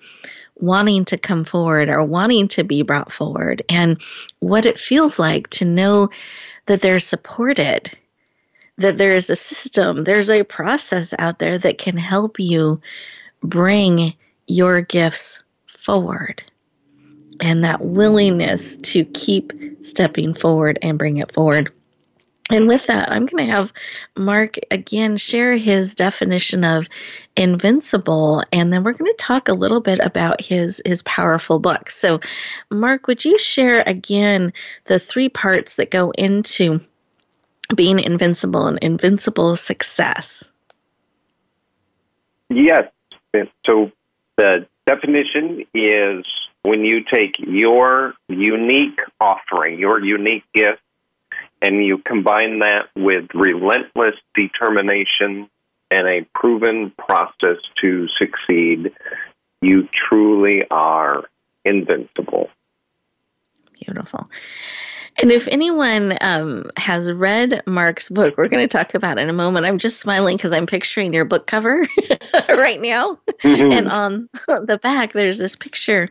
wanting 0.60 1.04
to 1.06 1.18
come 1.18 1.44
forward 1.44 1.88
or 1.88 2.02
wanting 2.04 2.48
to 2.48 2.64
be 2.64 2.82
brought 2.82 3.12
forward 3.12 3.62
and 3.68 4.00
what 4.40 4.66
it 4.66 4.78
feels 4.78 5.18
like 5.18 5.48
to 5.50 5.64
know 5.64 6.10
that 6.66 6.82
they're 6.82 6.98
supported, 6.98 7.90
that 8.76 8.98
there 8.98 9.14
is 9.14 9.30
a 9.30 9.36
system, 9.36 10.04
there's 10.04 10.30
a 10.30 10.44
process 10.44 11.14
out 11.18 11.38
there 11.38 11.58
that 11.58 11.78
can 11.78 11.96
help 11.96 12.38
you 12.38 12.80
bring 13.42 14.14
your 14.46 14.80
gifts 14.80 15.42
forward. 15.66 16.42
And 17.40 17.62
that 17.62 17.80
willingness 17.80 18.76
to 18.78 19.04
keep 19.04 19.52
stepping 19.82 20.34
forward 20.34 20.78
and 20.82 20.98
bring 20.98 21.18
it 21.18 21.32
forward. 21.32 21.72
And 22.50 22.66
with 22.66 22.86
that, 22.86 23.10
I'm 23.10 23.26
going 23.26 23.46
to 23.46 23.52
have 23.52 23.72
Mark 24.16 24.56
again 24.70 25.18
share 25.18 25.56
his 25.56 25.94
definition 25.94 26.64
of 26.64 26.88
invincible, 27.36 28.42
and 28.52 28.72
then 28.72 28.82
we're 28.82 28.94
going 28.94 29.10
to 29.10 29.16
talk 29.18 29.48
a 29.48 29.52
little 29.52 29.80
bit 29.80 30.00
about 30.00 30.40
his 30.40 30.80
his 30.86 31.02
powerful 31.02 31.58
book. 31.58 31.90
So, 31.90 32.20
Mark, 32.70 33.06
would 33.06 33.24
you 33.24 33.38
share 33.38 33.82
again 33.86 34.52
the 34.84 34.98
three 34.98 35.28
parts 35.28 35.76
that 35.76 35.90
go 35.90 36.10
into 36.12 36.80
being 37.74 37.98
invincible 37.98 38.66
and 38.66 38.78
invincible 38.78 39.56
success? 39.56 40.50
Yes. 42.48 42.88
So 43.66 43.92
the 44.36 44.66
definition 44.86 45.66
is 45.74 46.24
when 46.62 46.84
you 46.84 47.04
take 47.04 47.38
your 47.38 48.14
unique 48.28 48.98
offering, 49.20 49.78
your 49.78 50.02
unique 50.02 50.44
gift 50.54 50.80
and 51.60 51.84
you 51.84 51.98
combine 51.98 52.60
that 52.60 52.88
with 52.94 53.26
relentless 53.34 54.14
determination 54.34 55.48
and 55.90 56.06
a 56.06 56.26
proven 56.34 56.92
process 56.98 57.56
to 57.80 58.06
succeed, 58.18 58.92
you 59.60 59.88
truly 60.08 60.62
are 60.70 61.24
invincible. 61.64 62.50
Beautiful. 63.84 64.28
And 65.20 65.32
if 65.32 65.48
anyone 65.48 66.16
um, 66.20 66.70
has 66.76 67.10
read 67.10 67.62
Mark's 67.66 68.08
book, 68.08 68.36
we're 68.36 68.46
going 68.46 68.62
to 68.62 68.68
talk 68.68 68.94
about 68.94 69.18
in 69.18 69.28
a 69.28 69.32
moment. 69.32 69.66
I'm 69.66 69.78
just 69.78 69.98
smiling 69.98 70.36
because 70.36 70.52
I'm 70.52 70.66
picturing 70.66 71.12
your 71.12 71.24
book 71.24 71.48
cover 71.48 71.84
right 72.50 72.80
now, 72.80 73.18
mm-hmm. 73.42 73.72
and 73.72 73.88
on 73.88 74.28
the 74.46 74.78
back 74.80 75.14
there's 75.14 75.38
this 75.38 75.56
picture, 75.56 76.08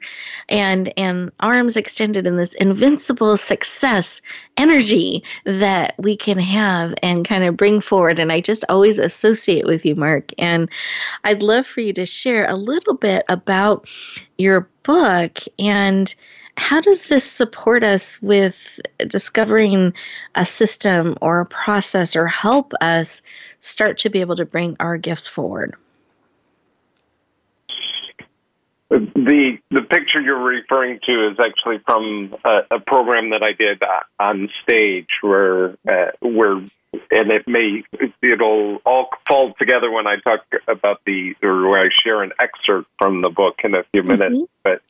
and 0.50 0.92
and 0.98 1.32
arms 1.40 1.78
extended 1.78 2.28
in 2.28 2.36
this 2.36 2.54
invincible 2.56 3.38
success 3.38 4.22
energy 4.58 5.24
that 5.46 5.96
we 5.98 6.18
can 6.18 6.38
have 6.38 6.94
and 7.02 7.26
kind 7.26 7.46
of 7.46 7.56
bring 7.56 7.80
forward. 7.80 8.20
And 8.20 8.32
I 8.32 8.42
just 8.42 8.66
always 8.68 9.00
associate 9.00 9.66
with 9.66 9.86
you, 9.86 9.96
Mark. 9.96 10.32
And 10.38 10.70
I'd 11.24 11.44
love 11.44 11.66
for 11.66 11.80
you 11.80 11.94
to 11.94 12.06
share 12.06 12.50
a 12.50 12.56
little 12.56 12.96
bit 12.96 13.24
about 13.30 13.88
your 14.38 14.68
book 14.84 15.40
and 15.58 16.14
how 16.58 16.82
does 16.82 17.04
this 17.04 17.24
support 17.24 17.84
us 17.84 18.22
with 18.22 18.80
discovering 19.08 19.94
a 20.36 20.46
system 20.46 21.16
or 21.22 21.40
a 21.40 21.46
process 21.46 22.16
or 22.16 22.26
help 22.26 22.74
us 22.82 23.22
start 23.60 24.00
to 24.00 24.10
be 24.10 24.22
able 24.22 24.36
to 24.36 24.46
bring 24.46 24.76
our 24.80 24.98
gifts 24.98 25.28
forward? 25.28 25.76
The 28.90 29.60
the 29.70 29.82
picture 29.82 30.22
you're 30.22 30.42
referring 30.42 31.00
to 31.06 31.30
is 31.30 31.38
actually 31.40 31.80
from 31.80 32.36
a, 32.46 32.62
a 32.72 32.80
program 32.80 33.32
that 33.32 33.44
I 33.44 33.52
did 33.52 33.84
on 34.18 34.50
stage, 34.64 35.10
where 35.22 35.72
uh, 35.88 36.12
where 36.22 36.56
and 37.12 37.32
it 37.32 37.48
may 37.48 37.84
it'll 38.22 38.78
all 38.86 39.10
fall 39.28 39.54
together 39.60 39.92
when 39.92 40.08
I 40.08 40.16
talk 40.22 40.46
about 40.70 41.02
the 41.06 41.36
or 41.44 41.68
where 41.68 41.86
I 41.86 41.90
share 42.02 42.24
an 42.24 42.32
excerpt 42.40 42.90
from 42.98 43.22
the 43.22 43.30
book 43.30 43.60
in 43.66 43.76
a 43.76 43.84
few 43.92 44.04
minutes. 44.04 44.36
Mm-hmm. 44.36 44.44
But 44.64 44.82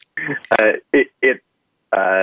uh, 0.52 0.74
it, 0.94 1.08
it 1.24 1.42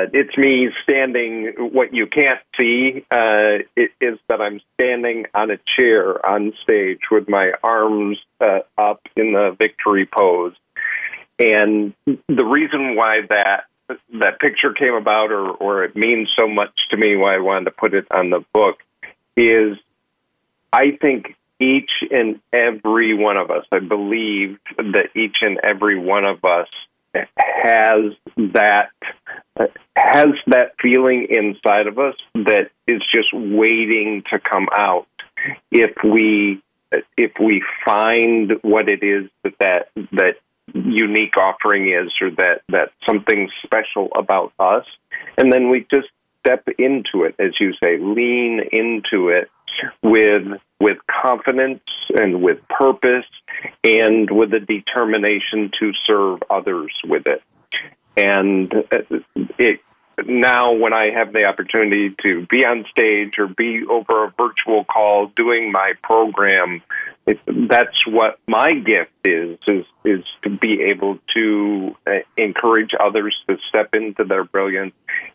uh, 0.05 0.11
it's 0.13 0.37
me 0.37 0.71
standing. 0.83 1.53
What 1.59 1.95
you 1.95 2.07
can't 2.07 2.41
see 2.57 3.05
uh, 3.11 3.59
is 3.77 4.19
that 4.29 4.41
I'm 4.41 4.61
standing 4.75 5.27
on 5.35 5.51
a 5.51 5.59
chair 5.77 6.25
on 6.25 6.53
stage 6.63 7.01
with 7.11 7.29
my 7.29 7.53
arms 7.63 8.19
uh, 8.41 8.61
up 8.79 9.03
in 9.17 9.33
the 9.33 9.57
victory 9.59 10.07
pose. 10.07 10.55
And 11.39 11.95
the 12.07 12.45
reason 12.45 12.95
why 12.95 13.21
that 13.29 13.65
that 14.15 14.41
picture 14.41 14.73
came 14.73 14.95
about, 14.95 15.31
or 15.33 15.51
or 15.51 15.85
it 15.85 15.97
means 15.97 16.31
so 16.37 16.47
much 16.47 16.73
to 16.91 16.97
me, 16.97 17.17
why 17.17 17.35
I 17.35 17.39
wanted 17.39 17.67
to 17.67 17.71
put 17.73 17.95
it 17.95 18.07
on 18.11 18.31
the 18.31 18.45
book, 18.53 18.79
is 19.37 19.77
I 20.73 20.93
think 21.01 21.37
each 21.61 21.91
and 22.11 22.41
every 22.53 23.15
one 23.15 23.37
of 23.37 23.51
us, 23.51 23.65
I 23.71 23.81
believe 23.81 24.59
that 24.77 25.11
each 25.15 25.37
and 25.41 25.59
every 25.63 25.99
one 25.99 26.25
of 26.25 26.45
us 26.45 26.69
has 27.37 28.13
that 28.37 28.91
has 29.97 30.29
that 30.47 30.75
feeling 30.81 31.27
inside 31.31 31.87
of 31.87 31.99
us 31.99 32.15
that 32.35 32.71
is 32.87 33.03
just 33.13 33.29
waiting 33.33 34.23
to 34.31 34.39
come 34.39 34.69
out. 34.77 35.07
If 35.71 35.93
we 36.05 36.63
if 37.17 37.33
we 37.41 37.63
find 37.85 38.53
what 38.63 38.89
it 38.89 39.03
is 39.03 39.29
that 39.43 39.55
that, 39.61 39.89
that 40.13 40.35
unique 40.73 41.37
offering 41.37 41.89
is 41.89 42.13
or 42.21 42.31
that 42.31 42.63
that 42.69 42.91
something 43.07 43.51
special 43.63 44.09
about 44.17 44.53
us 44.59 44.87
and 45.37 45.53
then 45.53 45.69
we 45.69 45.87
just 45.91 46.09
step 46.41 46.67
into 46.79 47.25
it 47.25 47.35
as 47.39 47.53
you 47.61 47.73
say 47.75 47.99
lean 47.99 48.61
into 48.73 49.29
it 49.29 49.51
with 50.03 50.43
with 50.81 50.99
confidence 51.23 51.83
and 52.19 52.43
with 52.43 52.59
purpose 52.69 53.27
and 53.83 54.31
with 54.31 54.53
a 54.55 54.61
determination 54.61 55.71
to 55.81 55.93
serve 56.07 56.41
others 56.51 56.93
with 57.05 57.27
it. 57.27 57.43
And 58.17 58.73
it 59.59 59.81
now 60.27 60.73
when 60.73 60.93
I 60.93 61.11
have 61.11 61.33
the 61.33 61.45
opportunity 61.45 62.15
to 62.23 62.47
be 62.47 62.65
on 62.65 62.85
stage 62.91 63.35
or 63.39 63.49
be 63.49 63.85
over 63.89 64.25
a 64.25 64.35
virtual 64.37 64.85
call 64.85 65.27
doing 65.37 65.73
my 65.73 65.95
program, 66.03 66.83
it, 67.27 67.41
that's 67.69 68.07
what 68.07 68.39
my 68.47 68.75
gift 68.75 69.11
is 69.25 69.59
is 69.67 69.87
is 70.05 70.25
to 70.43 70.51
be 70.51 70.83
able 70.83 71.19
to 71.35 71.97
uh, 72.07 72.19
encourage 72.37 72.91
others 73.01 73.35
to 73.49 73.57
step 73.69 73.95
into 73.95 74.25
their 74.25 74.45
brilliance. 74.45 74.93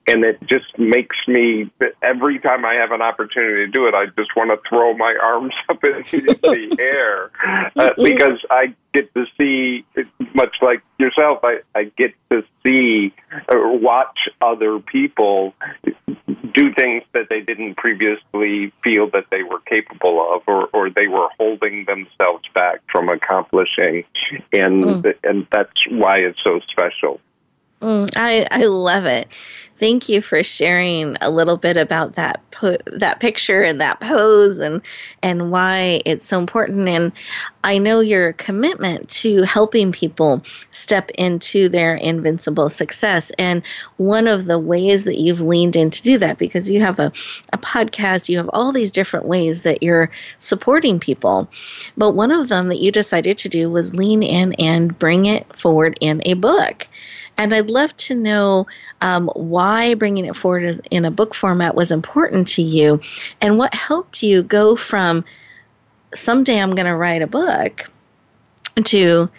And 0.07 0.24
it 0.24 0.39
just 0.48 0.77
makes 0.77 1.15
me 1.27 1.71
every 2.03 2.39
time 2.39 2.63
I 2.63 2.75
have 2.75 2.91
an 2.91 3.01
opportunity 3.01 3.65
to 3.65 3.71
do 3.71 3.88
it 3.88 3.95
I 3.95 4.05
just 4.05 4.36
want 4.36 4.51
to 4.51 4.69
throw 4.69 4.95
my 4.95 5.17
arms 5.21 5.53
up 5.67 5.83
in 5.83 6.03
the 6.03 6.77
air 6.79 7.31
uh, 7.75 7.89
because 8.03 8.45
I 8.51 8.75
get 8.93 9.12
to 9.15 9.25
see 9.38 9.86
much 10.33 10.55
like 10.62 10.81
yourself 10.98 11.39
I, 11.43 11.59
I 11.75 11.91
get 11.98 12.13
to 12.31 12.43
see 12.65 13.13
or 13.48 13.77
watch 13.77 14.17
other 14.41 14.79
people 14.79 15.53
do 16.53 16.74
things 16.74 17.03
that 17.13 17.27
they 17.29 17.41
didn't 17.41 17.75
previously 17.75 18.71
feel 18.83 19.09
that 19.12 19.25
they 19.31 19.43
were 19.43 19.59
capable 19.62 20.36
of, 20.36 20.41
or, 20.48 20.67
or 20.74 20.89
they 20.89 21.07
were 21.07 21.27
holding 21.38 21.86
themselves 21.86 22.43
back 22.53 22.81
from 22.91 23.09
accomplishing, 23.09 24.03
and 24.53 24.83
mm. 24.83 25.13
and 25.24 25.48
that's 25.51 25.71
why 25.89 26.17
it's 26.17 26.39
so 26.43 26.59
special. 26.69 27.19
Mm, 27.81 28.09
I 28.15 28.48
I 28.51 28.65
love 28.65 29.05
it. 29.05 29.27
Thank 29.79 30.09
you 30.09 30.21
for 30.21 30.43
sharing 30.43 31.15
a 31.21 31.29
little 31.29 31.55
bit 31.55 31.77
about 31.77 32.15
that 32.15 32.41
po- 32.51 32.77
that 32.88 33.21
picture 33.21 33.63
and 33.63 33.79
that 33.79 34.01
pose 34.01 34.57
and 34.57 34.81
and 35.24 35.51
why 35.51 36.01
it's 36.05 36.25
so 36.25 36.38
important. 36.38 36.89
And 36.89 37.13
I 37.63 37.77
know 37.77 38.01
your 38.01 38.33
commitment 38.33 39.07
to 39.21 39.43
helping 39.43 39.93
people 39.93 40.43
step 40.71 41.12
into 41.12 41.69
their 41.69 41.95
invincible 41.95 42.67
success. 42.69 43.31
And 43.39 43.63
one 43.98 44.27
of 44.27 44.45
the 44.45 44.59
ways 44.59 45.05
that 45.05 45.17
you've 45.17 45.41
leaned 45.41 45.77
in 45.77 45.89
to 45.91 46.03
do 46.03 46.17
that, 46.17 46.38
because 46.38 46.69
you 46.69 46.81
have 46.81 47.00
a, 47.00 47.12
a 47.53 47.57
podcast, 47.57 48.27
you 48.27 48.38
have 48.38 48.50
all 48.51 48.74
these 48.74 48.91
different 48.91 49.27
ways 49.27 49.62
that 49.62 49.81
you're 49.81 50.12
supporting 50.39 51.00
people. 51.00 51.48
But 51.95 52.12
one 52.12 52.31
of 52.31 52.50
them 52.50 52.67
that 52.67 52.79
you 52.79 52.91
decided 52.91 53.38
to 53.39 53.50
do 53.50 53.69
was 53.69 53.95
lean 53.95 54.24
in 54.24 54.53
and 54.53 54.98
bring 55.00 55.25
it 55.25 55.57
forward 55.57 55.98
in 56.01 56.21
a 56.25 56.33
book. 56.33 56.88
And 57.39 57.53
I'd 57.53 57.69
love 57.69 57.96
to 57.98 58.15
know 58.15 58.67
um, 59.00 59.31
why 59.34 59.93
bringing 59.93 60.25
it 60.25 60.36
forward 60.36 60.81
in 60.91 61.05
a 61.05 61.10
book 61.10 61.34
format 61.34 61.74
was 61.74 61.89
important 61.89 62.50
to 62.50 62.62
you 62.62 63.00
and 63.39 63.58
what 63.58 63.74
helped 63.74 64.22
you 64.22 64.43
go 64.43 64.75
from 64.75 65.24
someday 66.13 66.62
I'm 66.62 66.75
going 66.75 66.86
to 66.86 66.96
write 66.96 67.22
a 67.22 67.27
book 67.27 67.89
to 68.84 69.29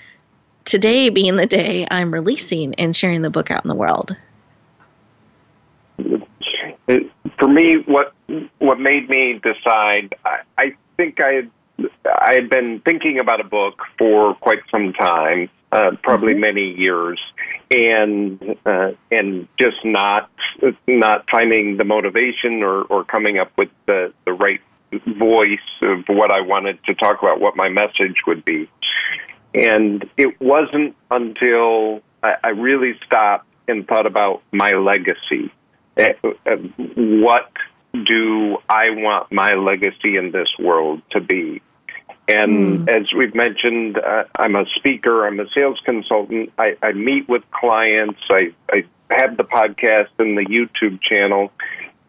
today 0.64 1.10
being 1.10 1.36
the 1.36 1.44
day 1.44 1.86
I'm 1.90 2.12
releasing 2.12 2.74
and 2.76 2.96
sharing 2.96 3.20
the 3.20 3.28
book 3.28 3.50
out 3.50 3.64
in 3.64 3.68
the 3.68 3.74
world. 3.74 4.16
For 6.86 7.48
me, 7.48 7.82
what 7.86 8.14
what 8.58 8.80
made 8.80 9.10
me 9.10 9.40
decide, 9.42 10.14
I, 10.24 10.40
I 10.56 10.76
think 10.96 11.20
I 11.20 11.32
had, 11.32 11.50
I 12.06 12.32
had 12.32 12.48
been 12.48 12.80
thinking 12.80 13.18
about 13.18 13.40
a 13.40 13.44
book 13.44 13.82
for 13.98 14.34
quite 14.36 14.60
some 14.70 14.92
time, 14.94 15.50
uh, 15.72 15.92
probably 16.02 16.32
mm-hmm. 16.32 16.40
many 16.40 16.74
years, 16.78 17.20
and 17.70 18.56
uh, 18.66 18.90
and 19.10 19.48
just 19.58 19.84
not 19.84 20.30
not 20.86 21.24
finding 21.30 21.76
the 21.76 21.84
motivation 21.84 22.62
or, 22.62 22.82
or 22.82 23.04
coming 23.04 23.38
up 23.38 23.52
with 23.56 23.68
the, 23.86 24.12
the 24.24 24.32
right 24.32 24.60
voice 25.18 25.58
of 25.82 26.04
what 26.08 26.32
I 26.32 26.40
wanted 26.40 26.82
to 26.84 26.94
talk 26.94 27.22
about, 27.22 27.40
what 27.40 27.56
my 27.56 27.68
message 27.68 28.16
would 28.26 28.44
be. 28.44 28.68
And 29.54 30.04
it 30.16 30.40
wasn't 30.40 30.96
until 31.10 32.02
I, 32.22 32.34
I 32.42 32.48
really 32.48 32.94
stopped 33.06 33.46
and 33.68 33.86
thought 33.86 34.06
about 34.06 34.42
my 34.52 34.72
legacy. 34.72 35.52
Uh, 35.96 36.04
uh, 36.46 36.56
what 36.96 37.50
do 38.04 38.58
I 38.68 38.90
want 38.90 39.32
my 39.32 39.54
legacy 39.54 40.16
in 40.16 40.32
this 40.32 40.48
world 40.58 41.02
to 41.10 41.20
be? 41.20 41.62
And 42.30 42.86
mm. 42.86 42.88
as 42.88 43.12
we've 43.12 43.34
mentioned, 43.34 43.98
uh, 43.98 44.24
I'm 44.36 44.54
a 44.54 44.64
speaker, 44.76 45.26
I'm 45.26 45.40
a 45.40 45.48
sales 45.54 45.80
consultant. 45.84 46.52
I, 46.58 46.76
I 46.82 46.92
meet 46.92 47.28
with 47.28 47.42
clients, 47.50 48.20
I, 48.30 48.52
I 48.70 48.84
have 49.10 49.36
the 49.36 49.44
podcast 49.44 50.10
and 50.18 50.38
the 50.38 50.46
YouTube 50.46 51.00
channel, 51.02 51.50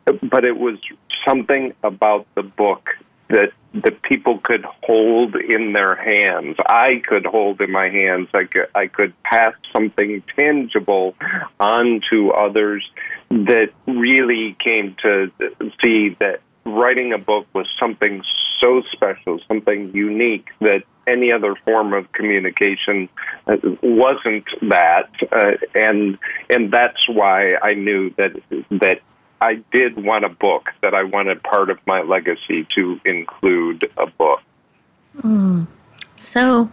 but 0.06 0.46
it 0.46 0.58
was 0.58 0.78
something 1.26 1.74
about 1.84 2.28
the 2.36 2.44
book 2.44 2.90
that 3.30 3.52
that 3.74 4.02
people 4.02 4.38
could 4.44 4.66
hold 4.84 5.36
in 5.36 5.72
their 5.72 5.96
hands. 5.96 6.58
I 6.68 7.02
could 7.08 7.26
hold 7.26 7.62
in 7.62 7.72
my 7.72 7.88
hands. 7.88 8.28
I 8.34 8.44
could 8.44 8.68
I 8.76 8.88
could 8.88 9.14
pass 9.24 9.54
something 9.72 10.24
tangible 10.36 11.16
on 11.60 12.02
to 12.10 12.32
others 12.34 12.88
that 13.30 13.70
really 13.88 14.58
came 14.64 14.96
to 15.04 15.32
see 15.82 16.18
that 16.20 16.42
writing 16.66 17.14
a 17.14 17.18
book 17.18 17.48
was 17.54 17.68
something 17.80 18.24
so 18.60 18.84
special, 18.92 19.40
something 19.48 19.94
unique 19.96 20.50
that 20.60 20.84
any 21.08 21.32
other 21.32 21.56
form 21.66 21.94
of 21.94 22.12
communication 22.14 23.10
uh, 23.48 23.58
wasn't 23.82 24.46
that, 24.62 25.10
uh, 25.32 25.54
and 25.74 26.18
and 26.50 26.72
that's 26.72 27.08
why 27.10 27.56
I 27.56 27.74
knew 27.74 28.14
that 28.18 28.34
that 28.70 29.02
I 29.42 29.56
did 29.72 30.04
want 30.04 30.26
a 30.26 30.30
book, 30.30 30.70
that 30.82 30.94
I 30.94 31.04
wanted 31.04 31.42
part 31.44 31.70
of 31.70 31.80
my 31.88 32.02
legacy 32.02 32.68
to 32.76 33.00
include 33.04 33.90
a 33.98 34.06
book. 34.06 34.42
Mm, 35.18 35.68
so 36.18 36.70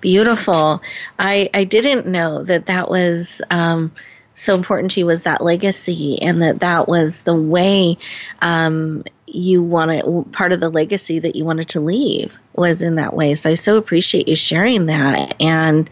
beautiful. 0.00 0.82
I 1.18 1.48
I 1.54 1.64
didn't 1.64 2.06
know 2.06 2.42
that 2.44 2.66
that 2.66 2.90
was. 2.90 3.40
Um, 3.50 3.92
so 4.32 4.54
important 4.54 4.92
to 4.92 5.00
you 5.00 5.06
was 5.06 5.22
that 5.22 5.42
legacy 5.42 6.20
and 6.22 6.40
that 6.40 6.60
that 6.60 6.88
was 6.88 7.22
the 7.22 7.34
way 7.34 7.98
um, 8.40 9.04
you 9.34 9.62
wanted 9.62 10.32
part 10.32 10.52
of 10.52 10.60
the 10.60 10.70
legacy 10.70 11.18
that 11.18 11.36
you 11.36 11.44
wanted 11.44 11.68
to 11.68 11.80
leave 11.80 12.38
was 12.54 12.82
in 12.82 12.96
that 12.96 13.14
way. 13.14 13.34
So 13.34 13.50
I 13.50 13.54
so 13.54 13.76
appreciate 13.76 14.28
you 14.28 14.36
sharing 14.36 14.86
that. 14.86 15.34
And 15.40 15.88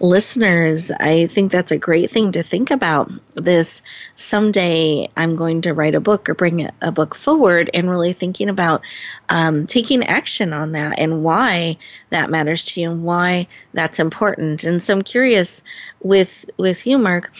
listeners, 0.00 0.90
I 1.00 1.26
think 1.28 1.52
that's 1.52 1.72
a 1.72 1.78
great 1.78 2.10
thing 2.10 2.32
to 2.32 2.42
think 2.42 2.70
about. 2.70 3.10
This 3.34 3.80
someday 4.16 5.08
I'm 5.16 5.36
going 5.36 5.62
to 5.62 5.72
write 5.72 5.94
a 5.94 6.00
book 6.00 6.28
or 6.28 6.34
bring 6.34 6.68
a 6.82 6.92
book 6.92 7.14
forward, 7.14 7.70
and 7.72 7.88
really 7.88 8.12
thinking 8.12 8.48
about 8.48 8.82
um, 9.28 9.66
taking 9.66 10.04
action 10.04 10.52
on 10.52 10.72
that 10.72 10.98
and 10.98 11.22
why 11.22 11.76
that 12.10 12.30
matters 12.30 12.64
to 12.66 12.80
you 12.80 12.90
and 12.90 13.04
why 13.04 13.46
that's 13.72 13.98
important. 13.98 14.64
And 14.64 14.82
so 14.82 14.94
I'm 14.94 15.02
curious 15.02 15.62
with 16.02 16.44
with 16.58 16.86
you, 16.86 16.98
Mark, 16.98 17.30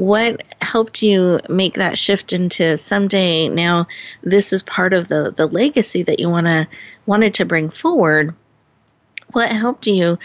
what 0.00 0.42
helped 0.62 1.02
you 1.02 1.40
make 1.50 1.74
that 1.74 1.98
shift 1.98 2.32
into 2.32 2.78
someday 2.78 3.50
now 3.50 3.86
this 4.22 4.50
is 4.54 4.62
part 4.62 4.94
of 4.94 5.08
the 5.08 5.30
the 5.30 5.46
legacy 5.46 6.02
that 6.02 6.18
you 6.18 6.30
want 6.30 6.46
to 6.46 6.66
wanted 7.04 7.34
to 7.34 7.44
bring 7.44 7.68
forward? 7.68 8.34
What 9.32 9.52
helped 9.52 9.86
you 9.86 10.18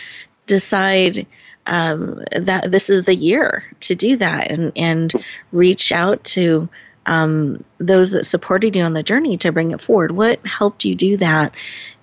decide 0.48 1.28
um, 1.66 2.24
that 2.32 2.72
this 2.72 2.90
is 2.90 3.04
the 3.04 3.16
year 3.16 3.66
to 3.82 3.96
do 3.96 4.16
that 4.16 4.50
and 4.50 4.72
and 4.78 5.12
reach 5.52 5.92
out 5.92 6.24
to 6.36 6.70
um, 7.06 7.60
those 7.78 8.12
that 8.12 8.26
supported 8.26 8.78
you 8.78 8.82
on 8.82 8.94
the 8.94 9.04
journey 9.04 9.36
to 9.40 9.52
bring 9.52 9.72
it 9.72 9.82
forward? 9.82 10.14
What 10.14 10.40
helped 10.48 10.86
you 10.86 10.96
do 10.96 11.18
that? 11.18 11.54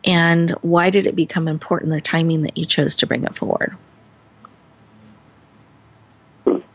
And 0.04 0.50
why 0.60 0.90
did 0.90 1.06
it 1.06 1.16
become 1.16 1.48
important 1.48 1.90
the 1.90 2.02
timing 2.02 2.42
that 2.42 2.58
you 2.58 2.66
chose 2.66 2.96
to 2.96 3.06
bring 3.06 3.24
it 3.24 3.34
forward 3.34 3.74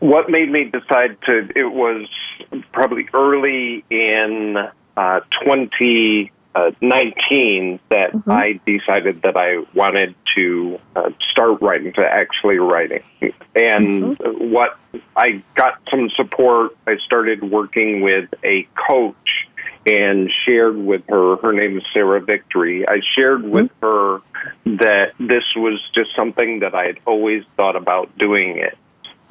what 0.00 0.28
made 0.30 0.50
me 0.50 0.64
decide 0.64 1.16
to 1.26 1.48
it 1.56 1.72
was 1.72 2.08
probably 2.72 3.08
early 3.12 3.84
in 3.90 4.56
uh, 4.96 5.20
2019 5.44 7.80
that 7.88 8.12
mm-hmm. 8.12 8.30
I 8.30 8.60
decided 8.66 9.22
that 9.22 9.36
I 9.36 9.64
wanted 9.74 10.14
to 10.36 10.78
uh, 10.94 11.10
start 11.30 11.60
writing, 11.62 11.92
to 11.94 12.06
actually 12.06 12.58
writing. 12.58 13.02
And 13.54 14.16
mm-hmm. 14.16 14.52
what 14.52 14.76
I 15.16 15.42
got 15.54 15.80
some 15.90 16.10
support, 16.16 16.76
I 16.86 16.96
started 17.04 17.42
working 17.42 18.02
with 18.02 18.28
a 18.44 18.68
coach 18.88 19.16
and 19.86 20.30
shared 20.44 20.76
with 20.76 21.02
her, 21.08 21.36
her 21.36 21.52
name 21.52 21.78
is 21.78 21.84
Sarah 21.92 22.20
Victory. 22.20 22.84
I 22.88 23.00
shared 23.16 23.42
mm-hmm. 23.42 23.50
with 23.50 23.70
her 23.82 24.20
that 24.64 25.12
this 25.18 25.44
was 25.56 25.80
just 25.94 26.14
something 26.14 26.60
that 26.60 26.74
I 26.74 26.86
had 26.86 27.00
always 27.06 27.44
thought 27.56 27.76
about 27.76 28.16
doing 28.18 28.58
it 28.58 28.76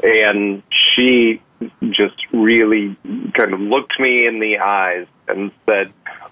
and 0.03 0.63
she 0.69 1.41
just 1.89 2.15
really 2.31 2.95
kind 3.33 3.53
of 3.53 3.59
looked 3.59 3.99
me 3.99 4.27
in 4.27 4.39
the 4.39 4.59
eyes 4.59 5.07
and 5.27 5.51
said, 5.65 5.91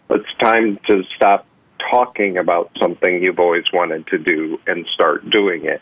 "It's 0.09 0.33
time 0.39 0.79
to 0.87 1.03
stop 1.15 1.45
talking 1.89 2.37
about 2.37 2.71
something 2.79 3.21
you've 3.21 3.39
always 3.39 3.65
wanted 3.73 4.07
to 4.07 4.17
do 4.17 4.59
and 4.67 4.85
start 4.93 5.29
doing 5.29 5.65
it." 5.65 5.81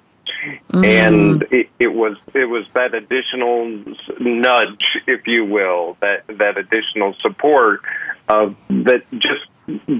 Mm. 0.71 0.85
And 0.85 1.43
it, 1.51 1.69
it 1.79 1.93
was 1.93 2.17
it 2.33 2.45
was 2.45 2.65
that 2.73 2.93
additional 2.93 3.83
nudge, 4.19 4.85
if 5.07 5.27
you 5.27 5.45
will, 5.45 5.97
that 6.01 6.25
that 6.27 6.57
additional 6.57 7.15
support 7.21 7.81
of 8.27 8.55
that 8.69 9.03
just 9.11 9.45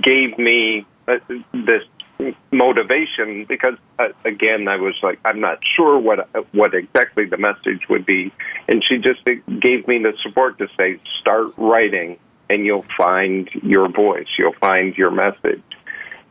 gave 0.01 0.37
me 0.37 0.85
uh, 1.07 1.17
this 1.53 1.83
motivation 2.51 3.45
because 3.45 3.75
uh, 3.99 4.07
again 4.23 4.67
I 4.67 4.77
was 4.77 4.95
like 5.03 5.19
I'm 5.25 5.39
not 5.39 5.59
sure 5.75 5.97
what 5.99 6.29
what 6.53 6.73
exactly 6.73 7.25
the 7.25 7.37
message 7.37 7.81
would 7.89 8.05
be. 8.05 8.31
And 8.67 8.83
she 8.87 8.97
just 8.97 9.23
gave 9.25 9.87
me 9.87 9.99
the 9.99 10.13
support 10.21 10.57
to 10.59 10.67
say 10.77 10.99
start 11.19 11.53
writing 11.57 12.17
and 12.49 12.65
you'll 12.65 12.85
find 12.97 13.49
your 13.61 13.89
voice. 13.89 14.27
You'll 14.37 14.55
find 14.59 14.95
your 14.95 15.11
message. 15.11 15.63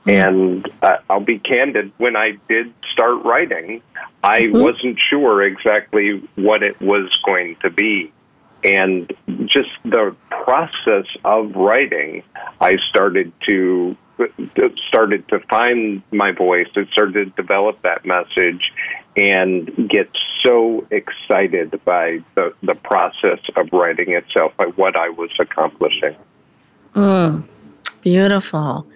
Mm-hmm. 0.04 0.10
and 0.10 0.70
uh, 0.82 0.96
I'll 1.08 1.20
be 1.20 1.38
candid. 1.38 1.92
When 1.96 2.16
I 2.16 2.32
did 2.48 2.74
start 2.92 3.24
writing 3.24 3.82
I 4.22 4.42
mm-hmm. 4.42 4.62
wasn't 4.62 4.98
sure 5.10 5.42
exactly 5.42 6.22
what 6.36 6.62
it 6.62 6.80
was 6.80 7.10
going 7.24 7.56
to 7.62 7.70
be 7.70 8.12
and 8.64 9.12
just 9.46 9.70
the 9.84 10.14
process 10.30 11.06
of 11.24 11.54
writing 11.54 12.22
I 12.60 12.76
started 12.90 13.32
to 13.46 13.96
started 14.88 15.26
to 15.28 15.40
find 15.50 16.02
my 16.12 16.32
voice, 16.32 16.68
it 16.76 16.88
started 16.92 17.14
to 17.14 17.42
develop 17.42 17.80
that 17.82 18.04
message, 18.04 18.72
and 19.16 19.88
get 19.88 20.08
so 20.44 20.86
excited 20.90 21.80
by 21.84 22.18
the, 22.34 22.54
the 22.62 22.74
process 22.74 23.40
of 23.56 23.68
writing 23.72 24.12
itself, 24.12 24.52
by 24.56 24.66
what 24.76 24.96
I 24.96 25.08
was 25.08 25.30
accomplishing. 25.40 26.14
Mm, 26.94 27.44
beautiful. 28.02 28.86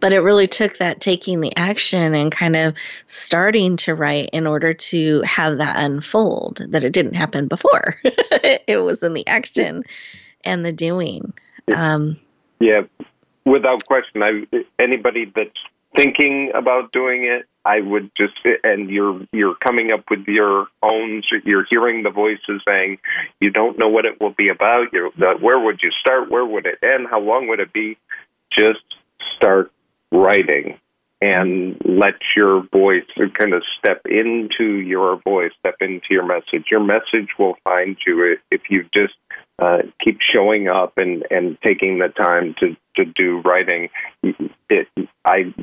But 0.00 0.12
it 0.12 0.20
really 0.20 0.46
took 0.46 0.78
that 0.78 1.00
taking 1.00 1.40
the 1.40 1.56
action 1.56 2.14
and 2.14 2.30
kind 2.30 2.56
of 2.56 2.74
starting 3.06 3.76
to 3.78 3.94
write 3.94 4.30
in 4.32 4.46
order 4.46 4.72
to 4.72 5.22
have 5.22 5.58
that 5.58 5.76
unfold, 5.78 6.60
that 6.68 6.84
it 6.84 6.92
didn't 6.92 7.14
happen 7.14 7.48
before. 7.48 7.96
it 8.04 8.82
was 8.82 9.02
in 9.02 9.14
the 9.14 9.26
action 9.26 9.84
and 10.44 10.64
the 10.64 10.72
doing. 10.72 11.32
Um, 11.74 12.18
yeah, 12.60 12.82
without 13.44 13.86
question. 13.86 14.22
I, 14.22 14.44
anybody 14.78 15.32
that's 15.34 15.50
thinking 15.96 16.50
about 16.54 16.92
doing 16.92 17.24
it, 17.24 17.46
I 17.64 17.80
would 17.80 18.10
just 18.14 18.34
and 18.62 18.90
you're 18.90 19.26
you're 19.32 19.54
coming 19.54 19.90
up 19.90 20.04
with 20.10 20.26
your 20.26 20.66
own. 20.82 21.22
You're 21.44 21.64
hearing 21.68 22.02
the 22.02 22.10
voices 22.10 22.60
saying 22.68 22.98
you 23.40 23.50
don't 23.50 23.78
know 23.78 23.88
what 23.88 24.04
it 24.04 24.20
will 24.20 24.34
be 24.36 24.48
about. 24.48 24.92
You 24.92 25.12
where 25.40 25.58
would 25.58 25.80
you 25.82 25.90
start? 25.90 26.30
Where 26.30 26.44
would 26.44 26.66
it 26.66 26.78
end? 26.82 27.06
How 27.08 27.20
long 27.20 27.48
would 27.48 27.60
it 27.60 27.72
be? 27.72 27.96
Just 28.56 28.84
start 29.36 29.70
writing 30.12 30.78
and 31.20 31.80
let 31.84 32.16
your 32.36 32.64
voice 32.72 33.04
kind 33.38 33.54
of 33.54 33.62
step 33.78 34.02
into 34.04 34.80
your 34.80 35.20
voice, 35.22 35.52
step 35.58 35.76
into 35.80 36.06
your 36.10 36.26
message. 36.26 36.66
Your 36.70 36.84
message 36.84 37.30
will 37.38 37.56
find 37.64 37.96
you 38.06 38.36
if 38.50 38.62
you 38.68 38.84
just 38.94 39.14
uh, 39.58 39.78
keep 40.02 40.18
showing 40.34 40.68
up 40.68 40.98
and, 40.98 41.24
and 41.30 41.56
taking 41.64 41.98
the 41.98 42.08
time 42.08 42.54
to, 42.60 42.76
to 42.96 43.04
do 43.04 43.40
writing. 43.40 43.88
It, 44.68 44.88
I 45.24 45.54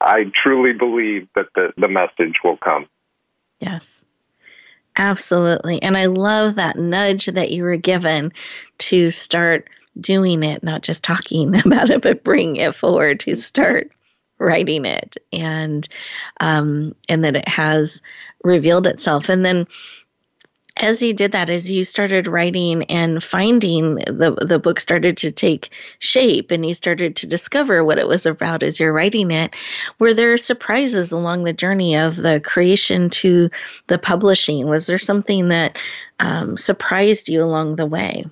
I 0.00 0.24
truly 0.34 0.72
believe 0.72 1.28
that 1.34 1.46
the, 1.54 1.72
the 1.78 1.88
message 1.88 2.34
will 2.44 2.58
come. 2.58 2.86
Yes. 3.60 4.04
Absolutely. 4.96 5.82
And 5.82 5.96
I 5.96 6.06
love 6.06 6.56
that 6.56 6.78
nudge 6.78 7.26
that 7.26 7.50
you 7.50 7.64
were 7.64 7.76
given 7.76 8.32
to 8.78 9.10
start 9.10 9.68
doing 10.00 10.42
it, 10.42 10.62
not 10.62 10.82
just 10.82 11.02
talking 11.02 11.58
about 11.66 11.90
it, 11.90 12.02
but 12.02 12.24
bring 12.24 12.56
it 12.56 12.74
forward 12.74 13.20
to 13.20 13.36
start 13.36 13.90
writing 14.38 14.84
it. 14.84 15.16
And 15.32 15.88
um, 16.40 16.94
and 17.08 17.24
that 17.24 17.36
it 17.36 17.48
has 17.48 18.02
revealed 18.44 18.86
itself. 18.86 19.28
And 19.28 19.44
then 19.44 19.66
as 20.78 21.02
you 21.02 21.14
did 21.14 21.32
that 21.32 21.48
as 21.48 21.70
you 21.70 21.84
started 21.84 22.26
writing 22.26 22.84
and 22.84 23.22
finding 23.22 23.96
the 23.96 24.36
the 24.46 24.58
book 24.58 24.78
started 24.78 25.16
to 25.16 25.32
take 25.32 25.70
shape 26.00 26.50
and 26.50 26.66
you 26.66 26.74
started 26.74 27.16
to 27.16 27.26
discover 27.26 27.84
what 27.84 27.98
it 27.98 28.06
was 28.06 28.26
about 28.26 28.62
as 28.62 28.78
you're 28.78 28.92
writing 28.92 29.30
it 29.30 29.54
were 29.98 30.12
there 30.12 30.36
surprises 30.36 31.12
along 31.12 31.44
the 31.44 31.52
journey 31.52 31.96
of 31.96 32.16
the 32.16 32.40
creation 32.40 33.08
to 33.10 33.50
the 33.86 33.98
publishing? 33.98 34.66
Was 34.68 34.86
there 34.86 34.98
something 34.98 35.48
that 35.48 35.78
um, 36.20 36.56
surprised 36.56 37.28
you 37.28 37.42
along 37.42 37.76
the 37.76 37.86
way 37.86 38.24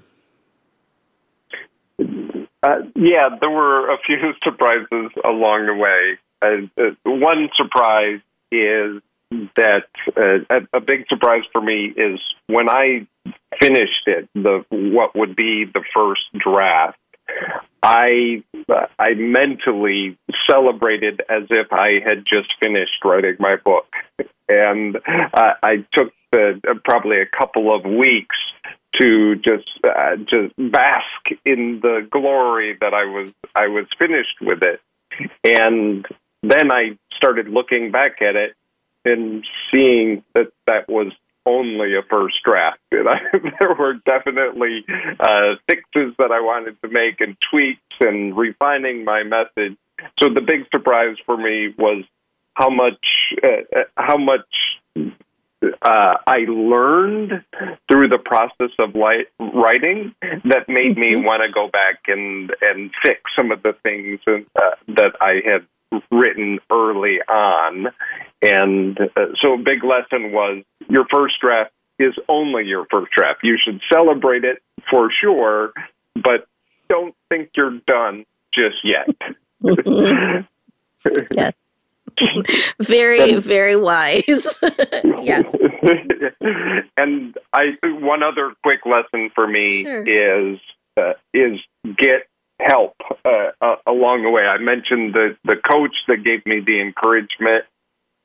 uh, 2.64 2.78
yeah, 2.96 3.28
there 3.40 3.50
were 3.50 3.92
a 3.92 3.98
few 4.06 4.16
surprises 4.42 5.10
along 5.22 5.66
the 5.66 5.74
way. 5.74 6.18
Uh, 6.40 6.82
uh, 6.82 6.94
one 7.04 7.48
surprise 7.54 8.20
is 8.50 9.02
that 9.56 9.88
uh, 10.16 10.44
a, 10.48 10.78
a, 10.78 10.80
big 10.80 11.06
surprise 11.08 11.42
for 11.52 11.60
me 11.60 11.92
is 11.96 12.20
when 12.46 12.68
I 12.68 13.06
finished 13.60 14.06
it, 14.06 14.28
the 14.34 14.64
what 14.70 15.16
would 15.16 15.34
be 15.34 15.64
the 15.64 15.82
first 15.94 16.22
draft. 16.36 16.98
I 17.82 18.42
I 18.98 19.14
mentally 19.14 20.18
celebrated 20.48 21.22
as 21.28 21.44
if 21.50 21.72
I 21.72 22.00
had 22.04 22.24
just 22.26 22.52
finished 22.62 23.04
writing 23.04 23.36
my 23.40 23.56
book, 23.56 23.86
and 24.48 24.96
uh, 24.96 25.52
I 25.62 25.84
took 25.92 26.12
the, 26.32 26.60
probably 26.84 27.18
a 27.20 27.26
couple 27.26 27.74
of 27.74 27.84
weeks 27.84 28.36
to 29.00 29.36
just 29.36 29.70
uh, 29.84 30.16
just 30.16 30.54
bask 30.70 31.40
in 31.44 31.80
the 31.82 32.06
glory 32.10 32.76
that 32.80 32.94
I 32.94 33.04
was 33.04 33.30
I 33.54 33.68
was 33.68 33.86
finished 33.98 34.40
with 34.40 34.62
it, 34.62 34.80
and 35.42 36.06
then 36.42 36.72
I 36.72 36.98
started 37.16 37.48
looking 37.48 37.90
back 37.90 38.20
at 38.22 38.36
it 38.36 38.54
and 39.04 39.44
seeing 39.70 40.24
that 40.34 40.52
that 40.66 40.88
was 40.88 41.12
only 41.46 41.94
a 41.94 42.02
first 42.08 42.36
draft. 42.44 42.78
And 42.92 43.08
I, 43.08 43.18
there 43.58 43.74
were 43.74 43.94
definitely 44.06 44.84
uh, 45.20 45.56
fixes 45.68 46.14
that 46.18 46.30
I 46.30 46.40
wanted 46.40 46.80
to 46.82 46.88
make 46.88 47.20
and 47.20 47.36
tweaks 47.50 47.80
and 48.00 48.36
refining 48.36 49.04
my 49.04 49.24
message. 49.24 49.76
So 50.20 50.28
the 50.32 50.40
big 50.40 50.66
surprise 50.70 51.16
for 51.26 51.36
me 51.36 51.74
was 51.76 52.04
how 52.54 52.70
much 52.70 53.04
uh, 53.42 53.78
uh 53.78 53.84
how 53.96 54.16
much 54.16 54.46
uh, 55.82 56.14
I 56.26 56.38
learned 56.48 57.44
through 57.88 58.08
the 58.08 58.18
process 58.18 58.70
of 58.78 58.94
light, 58.94 59.28
writing 59.38 60.14
that 60.44 60.68
made 60.68 60.96
me 60.96 61.12
mm-hmm. 61.12 61.24
want 61.24 61.42
to 61.42 61.52
go 61.52 61.68
back 61.68 62.00
and 62.06 62.52
and 62.60 62.90
fix 63.02 63.20
some 63.36 63.50
of 63.50 63.62
the 63.62 63.74
things 63.82 64.20
uh, 64.26 64.60
that 64.88 65.12
I 65.20 65.42
had 65.44 65.66
written 66.10 66.58
early 66.70 67.20
on. 67.28 67.88
And 68.42 68.98
uh, 69.00 69.26
so 69.40 69.54
a 69.54 69.58
big 69.58 69.84
lesson 69.84 70.32
was 70.32 70.64
your 70.88 71.06
first 71.10 71.40
draft 71.40 71.72
is 71.98 72.14
only 72.28 72.64
your 72.64 72.86
first 72.90 73.12
draft. 73.12 73.40
You 73.42 73.56
should 73.62 73.80
celebrate 73.92 74.44
it 74.44 74.62
for 74.90 75.10
sure, 75.10 75.72
but 76.14 76.46
don't 76.88 77.14
think 77.28 77.50
you're 77.56 77.78
done 77.86 78.24
just 78.52 78.84
yet. 78.84 79.08
yes. 81.30 81.54
very, 82.80 83.34
very 83.34 83.76
wise. 83.76 84.58
yes. 85.22 85.54
and 86.96 87.36
I 87.52 87.76
one 87.82 88.22
other 88.22 88.52
quick 88.62 88.80
lesson 88.86 89.30
for 89.34 89.46
me 89.46 89.82
sure. 89.82 90.02
is 90.52 90.58
uh, 90.96 91.12
is 91.32 91.60
get 91.96 92.28
help 92.60 92.94
uh, 93.24 93.50
uh, 93.60 93.76
along 93.86 94.22
the 94.22 94.30
way. 94.30 94.42
I 94.42 94.58
mentioned 94.58 95.14
the 95.14 95.36
the 95.44 95.56
coach 95.56 95.94
that 96.08 96.24
gave 96.24 96.44
me 96.46 96.60
the 96.60 96.80
encouragement, 96.80 97.64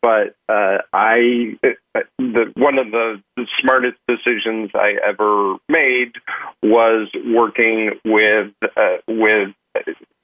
but 0.02 0.36
uh, 0.48 0.80
I 0.94 1.58
uh, 1.64 2.02
the 2.18 2.52
one 2.56 2.78
of 2.78 2.92
the, 2.92 3.22
the 3.36 3.48
smartest 3.60 3.98
decisions 4.08 4.72
I 4.74 4.96
ever 5.08 5.58
made 5.68 6.14
was 6.62 7.10
working 7.26 7.92
with 8.06 8.52
uh, 8.64 8.98
with 9.08 9.50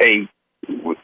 a 0.01 0.27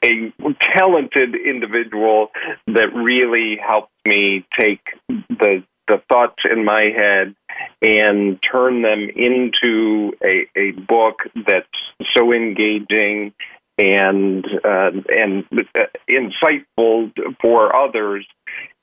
a 0.04 0.34
talented 0.76 1.36
individual 1.36 2.30
that 2.68 2.94
really 2.94 3.58
helped 3.58 3.92
me 4.06 4.46
take 4.60 4.82
the 5.08 5.64
the 5.88 6.02
thoughts 6.10 6.42
in 6.50 6.64
my 6.64 6.90
head 6.96 7.36
and 7.82 8.40
turn 8.50 8.82
them 8.82 9.10
into 9.14 10.14
a, 10.24 10.48
a 10.58 10.72
book 10.72 11.20
that's 11.46 11.68
so 12.16 12.32
engaging 12.32 13.34
and 13.78 14.46
uh, 14.64 14.92
and 15.10 15.44
uh, 15.76 15.86
insightful 16.10 17.12
for 17.42 17.78
others 17.78 18.26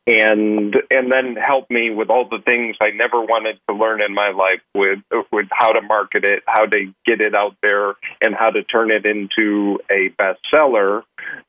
and 0.08 0.74
and 0.90 1.12
then 1.12 1.36
help 1.36 1.70
me 1.70 1.90
with 1.90 2.08
all 2.08 2.26
the 2.28 2.38
things 2.38 2.76
I 2.80 2.90
never 2.90 3.20
wanted 3.20 3.58
to 3.68 3.74
learn 3.76 4.00
in 4.00 4.14
my 4.14 4.30
life 4.30 4.62
with 4.74 5.00
with 5.30 5.48
how 5.52 5.72
to 5.72 5.82
market 5.82 6.24
it, 6.24 6.42
how 6.46 6.64
to 6.64 6.92
get 7.04 7.20
it 7.20 7.34
out 7.34 7.56
there, 7.62 7.94
and 8.22 8.34
how 8.34 8.50
to 8.50 8.62
turn 8.64 8.90
it 8.90 9.04
into 9.04 9.78
a 9.90 10.08
bestseller. 10.18 11.02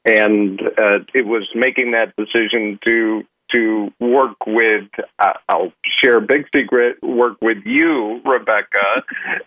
And 0.06 0.62
uh, 0.62 1.00
it 1.14 1.26
was 1.26 1.50
making 1.56 1.92
that 1.92 2.14
decision 2.18 2.80
to 2.84 3.24
to 3.54 3.94
work 4.00 4.46
with. 4.46 4.90
Uh, 5.18 5.34
I'll 5.48 5.72
share 5.86 6.18
a 6.18 6.22
big 6.22 6.46
secret. 6.54 7.02
Work 7.02 7.38
with 7.42 7.66
you, 7.66 8.22
Rebecca, 8.26 9.04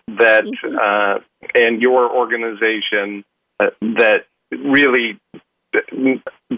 that 0.07 0.45
uh, 0.81 1.19
and 1.53 1.81
your 1.83 2.11
organization 2.11 3.23
uh, 3.59 3.69
that 3.81 4.25
really 4.51 5.19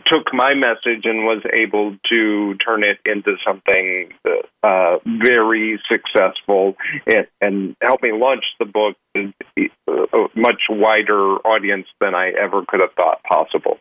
took 0.06 0.34
my 0.34 0.54
message 0.54 1.06
and 1.06 1.23
was 1.23 1.41
able 1.54 1.95
to 2.10 2.56
turn 2.56 2.84
it 2.84 2.99
into 3.06 3.38
something 3.45 4.12
uh, 4.63 4.97
very 5.06 5.80
successful 5.89 6.75
and, 7.08 7.28
and 7.41 7.75
help 7.82 8.01
me 8.01 8.12
launch 8.12 8.43
the 8.60 8.65
book 8.65 8.95
to 9.15 9.34
a 9.88 10.28
much 10.36 10.63
wider 10.69 11.36
audience 11.38 11.88
than 11.99 12.13
I 12.15 12.32
ever 12.32 12.63
could 12.67 12.82
have 12.82 12.93
thought 12.93 13.23
possible. 13.23 13.78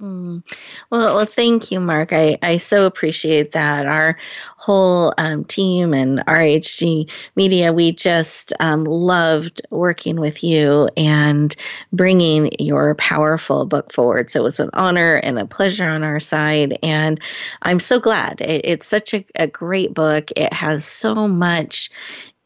Mm. 0.00 0.44
Well, 0.90 1.16
well, 1.16 1.26
thank 1.26 1.72
you, 1.72 1.80
Mark. 1.80 2.12
I, 2.12 2.38
I 2.40 2.58
so 2.58 2.86
appreciate 2.86 3.52
that. 3.52 3.84
Our 3.86 4.16
whole 4.56 5.12
um, 5.18 5.44
team 5.44 5.92
and 5.92 6.20
RHG 6.20 7.10
Media, 7.34 7.72
we 7.72 7.90
just 7.90 8.52
um, 8.60 8.84
loved 8.84 9.60
working 9.70 10.20
with 10.20 10.44
you 10.44 10.88
and 10.96 11.54
bringing 11.92 12.52
your 12.60 12.94
powerful 12.94 13.66
book 13.66 13.92
forward. 13.92 14.30
So 14.30 14.38
it 14.38 14.44
was 14.44 14.60
an 14.60 14.70
honor 14.72 15.16
and 15.16 15.36
a 15.36 15.46
pleasure 15.46 15.88
on 15.88 16.04
our 16.04 16.20
side. 16.20 16.78
And 16.84 17.20
I'm 17.62 17.80
so 17.80 17.98
glad. 17.98 18.40
It, 18.40 18.60
it's 18.64 18.86
such 18.86 19.14
a, 19.14 19.26
a 19.34 19.48
great 19.48 19.94
book. 19.94 20.30
It 20.36 20.52
has 20.52 20.84
so 20.84 21.26
much 21.26 21.90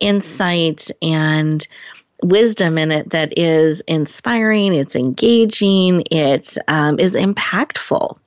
insight 0.00 0.90
and 1.02 1.66
wisdom 2.22 2.78
in 2.78 2.90
it 2.90 3.10
that 3.10 3.36
is 3.36 3.80
inspiring, 3.82 4.74
it's 4.74 4.96
engaging, 4.96 6.04
it 6.10 6.56
um, 6.68 6.98
is 6.98 7.16
impactful 7.16 8.18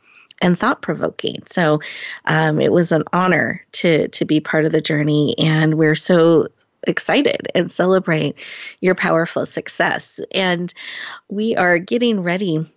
and 0.42 0.60
thought 0.60 0.82
provoking. 0.82 1.42
So 1.46 1.80
um, 2.26 2.60
it 2.60 2.72
was 2.72 2.92
an 2.92 3.04
honor 3.14 3.64
to 3.74 4.08
to 4.10 4.26
be 4.26 4.40
part 4.40 4.66
of 4.66 4.72
the 4.72 4.82
journey, 4.82 5.36
and 5.38 5.76
we're 5.76 5.96
so 5.96 6.48
excited 6.88 7.48
and 7.56 7.72
celebrate 7.72 8.36
your 8.82 8.96
powerful 8.96 9.46
success. 9.46 10.20
And 10.34 10.74
we 11.30 11.56
are 11.56 11.80
getting 11.80 12.22
ready 12.22 12.70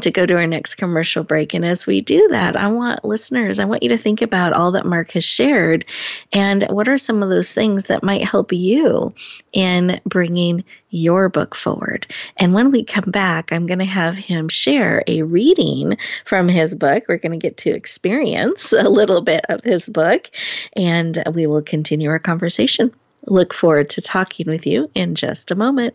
to 0.00 0.10
go 0.10 0.26
to 0.26 0.34
our 0.34 0.46
next 0.46 0.76
commercial 0.76 1.24
break. 1.24 1.54
And 1.54 1.64
as 1.64 1.86
we 1.86 2.00
do 2.00 2.26
that, 2.30 2.56
I 2.56 2.68
want 2.68 3.04
listeners, 3.04 3.58
I 3.58 3.64
want 3.64 3.82
you 3.82 3.88
to 3.90 3.98
think 3.98 4.22
about 4.22 4.52
all 4.52 4.70
that 4.72 4.86
Mark 4.86 5.12
has 5.12 5.24
shared 5.24 5.84
and 6.32 6.64
what 6.64 6.88
are 6.88 6.98
some 6.98 7.22
of 7.22 7.28
those 7.28 7.52
things 7.52 7.84
that 7.84 8.02
might 8.02 8.24
help 8.24 8.52
you 8.52 9.14
in 9.52 10.00
bringing 10.04 10.64
your 10.90 11.28
book 11.28 11.54
forward. 11.54 12.06
And 12.36 12.54
when 12.54 12.70
we 12.70 12.84
come 12.84 13.10
back, 13.10 13.52
I'm 13.52 13.66
going 13.66 13.80
to 13.80 13.84
have 13.84 14.16
him 14.16 14.48
share 14.48 15.02
a 15.06 15.22
reading 15.22 15.96
from 16.24 16.48
his 16.48 16.74
book. 16.74 17.04
We're 17.08 17.18
going 17.18 17.38
to 17.38 17.38
get 17.38 17.56
to 17.58 17.70
experience 17.70 18.72
a 18.72 18.88
little 18.88 19.20
bit 19.20 19.44
of 19.48 19.62
his 19.64 19.88
book, 19.88 20.30
and 20.74 21.22
we 21.34 21.46
will 21.46 21.62
continue 21.62 22.10
our 22.10 22.18
conversation. 22.18 22.92
Look 23.26 23.52
forward 23.52 23.90
to 23.90 24.00
talking 24.00 24.46
with 24.46 24.66
you 24.66 24.90
in 24.94 25.14
just 25.14 25.50
a 25.50 25.56
moment. 25.56 25.94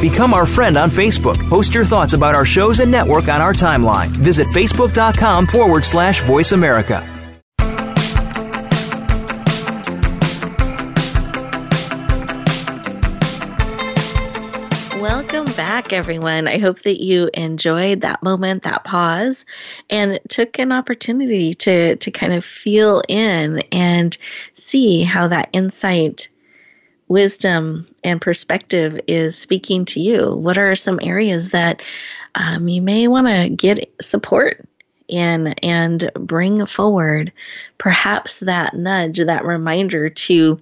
Become 0.00 0.32
our 0.32 0.46
friend 0.46 0.78
on 0.78 0.88
Facebook. 0.88 1.36
Post 1.50 1.74
your 1.74 1.84
thoughts 1.84 2.14
about 2.14 2.34
our 2.34 2.46
shows 2.46 2.80
and 2.80 2.90
network 2.90 3.28
on 3.28 3.42
our 3.42 3.52
timeline. 3.52 4.08
Visit 4.08 4.46
facebook.com 4.46 5.46
forward 5.46 5.84
slash 5.84 6.22
voice 6.22 6.52
America. 6.52 7.06
Welcome 14.98 15.52
back, 15.52 15.92
everyone. 15.92 16.48
I 16.48 16.56
hope 16.56 16.80
that 16.80 17.02
you 17.02 17.28
enjoyed 17.34 18.00
that 18.00 18.22
moment, 18.22 18.62
that 18.62 18.84
pause, 18.84 19.44
and 19.90 20.18
took 20.30 20.58
an 20.58 20.72
opportunity 20.72 21.52
to, 21.54 21.96
to 21.96 22.10
kind 22.10 22.32
of 22.32 22.42
feel 22.42 23.02
in 23.06 23.58
and 23.70 24.16
see 24.54 25.02
how 25.02 25.28
that 25.28 25.50
insight 25.52 26.28
wisdom 27.10 27.88
and 28.04 28.20
perspective 28.20 29.00
is 29.08 29.36
speaking 29.36 29.84
to 29.84 30.00
you? 30.00 30.34
What 30.34 30.56
are 30.56 30.74
some 30.76 31.00
areas 31.02 31.50
that 31.50 31.82
um, 32.36 32.68
you 32.68 32.80
may 32.80 33.08
want 33.08 33.26
to 33.26 33.48
get 33.48 33.92
support 34.00 34.64
in 35.08 35.48
and 35.64 36.08
bring 36.14 36.64
forward 36.66 37.32
perhaps 37.78 38.40
that 38.40 38.74
nudge, 38.74 39.18
that 39.18 39.44
reminder 39.44 40.08
to 40.08 40.60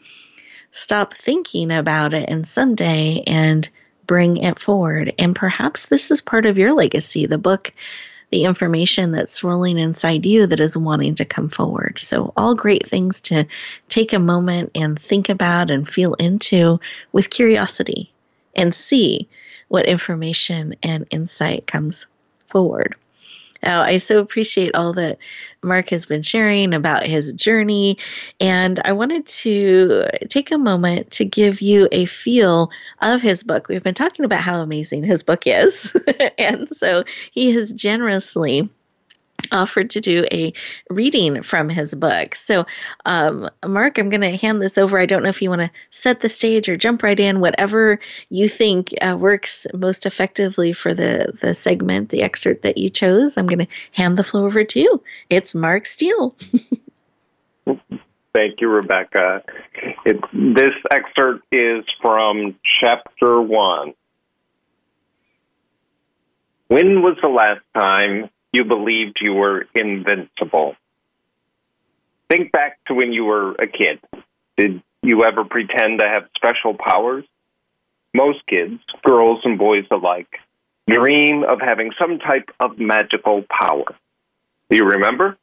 stop 0.73 1.13
thinking 1.13 1.71
about 1.71 2.15
it 2.15 2.27
and 2.31 2.49
someday 2.49 3.23
and 3.27 3.69
bring 4.07 4.39
it 4.39 4.59
forward. 4.59 5.13
And 5.19 5.37
perhaps 5.37 5.87
this 5.87 6.11
is 6.11 6.23
part 6.23 6.47
of 6.47 6.57
your 6.57 6.73
legacy, 6.73 7.27
the 7.27 7.37
book 7.37 7.73
the 8.31 8.45
information 8.45 9.13
that's 9.13 9.33
swirling 9.33 9.79
inside 9.79 10.27
you 10.27 10.47
that 10.47 10.61
is 10.61 10.77
wanting 10.77 11.15
to 11.17 11.25
come 11.25 11.49
forward. 11.49 11.99
So, 11.99 12.33
all 12.37 12.55
great 12.55 12.87
things 12.87 13.21
to 13.23 13.47
take 13.89 14.13
a 14.13 14.19
moment 14.19 14.71
and 14.75 14.99
think 14.99 15.29
about 15.29 15.71
and 15.71 15.89
feel 15.89 16.15
into 16.15 16.79
with 17.13 17.31
curiosity 17.31 18.13
and 18.55 18.75
see 18.75 19.29
what 19.69 19.87
information 19.87 20.75
and 20.83 21.07
insight 21.11 21.67
comes 21.67 22.07
forward. 22.49 22.95
I 23.63 23.97
so 23.97 24.21
appreciate 24.21 24.75
all 24.75 24.93
that 24.95 25.19
Mark 25.63 25.91
has 25.91 26.07
been 26.07 26.23
sharing 26.23 26.73
about 26.73 27.05
his 27.05 27.33
journey, 27.33 27.99
and 28.41 28.81
I 28.85 28.93
wanted 28.93 29.27
to 29.27 30.07
take 30.29 30.51
a 30.51 30.59
moment 30.59 31.11
to 31.13 31.25
give 31.25 31.61
you 31.61 31.89
a 31.93 32.05
feel 32.05 32.71
of 33.03 33.23
his 33.23 33.43
book. 33.43 33.69
We've 33.69 33.83
been 33.83 33.95
talking 33.95 34.25
about 34.25 34.41
how 34.41 34.61
amazing 34.61 35.05
his 35.05 35.23
book 35.23 35.47
is, 35.47 35.97
and 36.39 36.69
so 36.69 37.05
he 37.33 37.53
has 37.53 37.73
generously 37.73 38.69
offered 39.53 39.91
to 39.91 40.01
do 40.01 40.27
a 40.31 40.53
reading 40.91 41.43
from 41.43 41.69
his 41.69 41.95
book. 41.95 42.35
So, 42.35 42.67
um, 43.07 43.49
Mark, 43.67 43.99
I'm 43.99 44.11
going 44.11 44.21
to 44.21 44.37
hand 44.37 44.61
this 44.61 44.79
over. 44.79 44.99
I 44.99 45.07
don't 45.07 45.23
know 45.23 45.29
if 45.29 45.43
you 45.43 45.49
want 45.49 45.63
to 45.63 45.71
set 45.91 46.21
the 46.21 46.29
stage 46.29 46.69
or 46.69 46.77
jump 46.77 47.03
right 47.03 47.19
in, 47.19 47.41
whatever 47.41 47.99
you 48.31 48.49
think 48.49 48.95
uh, 49.01 49.17
works 49.19 49.67
most 49.75 50.07
effectively 50.07 50.73
for 50.73 50.95
the, 50.95 51.33
the 51.41 51.55
segment, 51.55 52.11
the 52.11 52.23
excerpt 52.23 52.63
that 52.63 52.79
you 52.79 52.89
chose. 52.89 53.37
I'm 53.37 53.47
going 53.47 53.67
to 53.67 53.69
hand 53.93 54.17
the 54.17 54.25
floor 54.25 54.47
over 54.47 54.65
to 54.65 54.81
you. 54.81 55.03
It's 55.31 55.55
Mark 55.55 55.87
Steel. 55.87 56.35
Thank 58.35 58.61
you, 58.61 58.69
Rebecca. 58.69 59.43
It, 60.05 60.21
this 60.33 60.75
excerpt 60.91 61.45
is 61.51 61.85
from 62.01 62.57
chapter 62.81 63.41
one. 63.41 63.95
When 66.69 67.03
was 67.03 67.17
the 67.23 67.29
last 67.29 67.63
time 67.75 68.29
you 68.53 68.65
believed 68.65 69.19
you 69.21 69.35
were 69.35 69.67
invincible. 69.75 70.75
Think 72.31 72.53
back 72.53 72.79
to 72.87 72.95
when 72.95 73.13
you 73.13 73.25
were 73.25 73.53
a 73.53 73.67
kid. 73.67 74.01
Did 74.57 74.83
you 75.03 75.25
ever 75.25 75.45
pretend 75.45 76.01
to 76.01 76.07
have 76.07 76.25
special 76.37 76.75
powers? 76.75 77.25
Most 78.15 78.45
kids, 78.47 78.81
girls 79.05 79.41
and 79.45 79.59
boys 79.59 79.85
alike, 79.91 80.29
dream 80.89 81.45
of 81.45 81.61
having 81.61 81.93
some 81.99 82.19
type 82.19 82.49
of 82.59 82.79
magical 82.79 83.45
power. 83.49 83.85
Do 84.71 84.77
you 84.77 84.85
remember? 84.85 85.37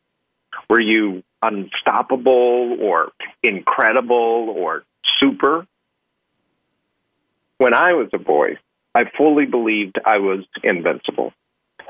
Were 0.69 0.81
you 0.81 1.23
unstoppable 1.41 2.77
or 2.81 3.11
incredible 3.43 4.53
or 4.55 4.83
super? 5.19 5.67
When 7.57 7.73
I 7.73 7.93
was 7.93 8.09
a 8.13 8.17
boy, 8.17 8.57
I 8.93 9.03
fully 9.17 9.45
believed 9.45 9.97
I 10.05 10.17
was 10.17 10.45
invincible. 10.63 11.33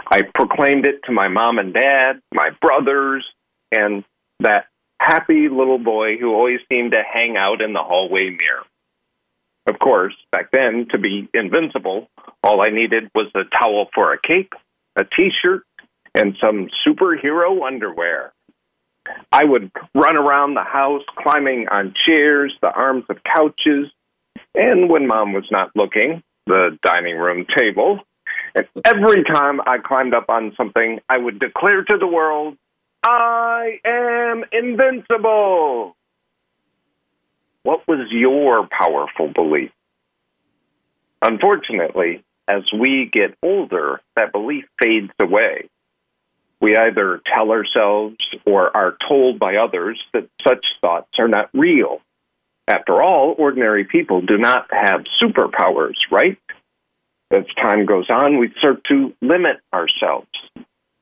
I 0.08 0.22
proclaimed 0.22 0.86
it 0.86 1.02
to 1.06 1.12
my 1.12 1.28
mom 1.28 1.58
and 1.60 1.74
dad, 1.74 2.22
my 2.34 2.50
brothers, 2.62 3.26
and 3.72 4.04
that 4.40 4.66
happy 5.00 5.50
little 5.50 5.80
boy 5.80 6.18
who 6.18 6.34
always 6.34 6.60
seemed 6.70 6.92
to 6.92 7.04
hang 7.04 7.38
out 7.38 7.62
in 7.62 7.74
the 7.74 7.84
hallway 7.84 8.30
mirror. 8.30 8.64
Of 9.68 9.80
course, 9.80 10.14
back 10.32 10.52
then, 10.52 10.88
to 10.92 11.00
be 11.00 11.28
invincible, 11.34 12.08
all 12.44 12.62
I 12.62 12.70
needed 12.70 13.10
was 13.16 13.32
a 13.34 13.44
towel 13.60 13.90
for 13.96 14.14
a 14.14 14.20
cape, 14.22 14.54
a 14.96 15.04
t 15.04 15.32
shirt, 15.42 15.64
and 16.14 16.38
some 16.40 16.70
superhero 16.88 17.66
underwear. 17.66 18.32
I 19.32 19.44
would 19.44 19.72
run 19.94 20.18
around 20.18 20.54
the 20.54 20.64
house 20.64 21.04
climbing 21.18 21.68
on 21.70 21.94
chairs, 22.06 22.54
the 22.62 22.72
arms 22.72 23.06
of 23.10 23.18
couches, 23.24 23.92
and 24.54 24.90
when 24.90 25.08
mom 25.08 25.34
was 25.34 25.46
not 25.52 25.72
looking, 25.76 26.24
the 26.48 26.78
dining 26.84 27.18
room 27.18 27.46
table. 27.58 28.00
And 28.56 28.66
every 28.86 29.24
time 29.26 29.60
I 29.62 29.78
climbed 29.80 30.14
up 30.14 30.30
on 30.30 30.54
something, 30.56 31.00
I 31.10 31.18
would 31.18 31.40
declare 31.40 31.84
to 31.84 31.98
the 31.98 32.08
world, 32.08 32.58
I 33.04 33.80
am 33.86 34.46
invincible. 34.52 35.96
What 37.64 37.88
was 37.88 38.08
your 38.12 38.68
powerful 38.68 39.28
belief? 39.28 39.72
Unfortunately, 41.22 42.24
as 42.48 42.64
we 42.72 43.10
get 43.12 43.36
older, 43.44 44.02
that 44.16 44.32
belief 44.32 44.66
fades 44.82 45.12
away. 45.20 45.70
We 46.62 46.78
either 46.78 47.22
tell 47.26 47.52
ourselves 47.52 48.18
or 48.46 48.76
are 48.76 48.96
told 49.08 49.40
by 49.40 49.58
others 49.58 50.02
that 50.14 50.30
such 50.48 50.66
thoughts 50.80 51.10
are 51.20 51.28
not 51.28 51.50
real. 51.54 52.02
After 52.68 53.02
all, 53.02 53.36
ordinary 53.38 53.84
people 53.84 54.22
do 54.22 54.38
not 54.38 54.68
have 54.72 55.04
superpowers, 55.22 55.96
right? 56.12 56.38
As 57.32 57.46
time 57.62 57.86
goes 57.86 58.10
on, 58.10 58.38
we 58.38 58.52
start 58.58 58.84
to 58.86 59.14
limit 59.22 59.58
ourselves. 59.74 60.28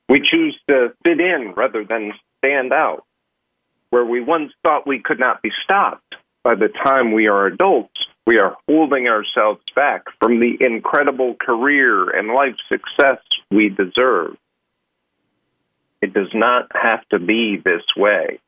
We 0.07 0.19
choose 0.19 0.57
to 0.69 0.93
fit 1.05 1.19
in 1.19 1.53
rather 1.55 1.83
than 1.83 2.13
stand 2.37 2.71
out. 2.71 3.03
Where 3.89 4.05
we 4.05 4.21
once 4.21 4.51
thought 4.63 4.87
we 4.87 4.99
could 4.99 5.19
not 5.19 5.41
be 5.41 5.51
stopped, 5.63 6.15
by 6.43 6.55
the 6.55 6.69
time 6.83 7.11
we 7.11 7.27
are 7.27 7.45
adults, 7.45 7.99
we 8.25 8.39
are 8.39 8.55
holding 8.67 9.07
ourselves 9.07 9.61
back 9.75 10.03
from 10.19 10.39
the 10.39 10.57
incredible 10.59 11.35
career 11.35 12.09
and 12.09 12.29
life 12.29 12.55
success 12.69 13.19
we 13.51 13.69
deserve. 13.69 14.37
It 16.01 16.13
does 16.13 16.33
not 16.33 16.71
have 16.73 17.07
to 17.09 17.19
be 17.19 17.57
this 17.63 17.83
way. 17.95 18.39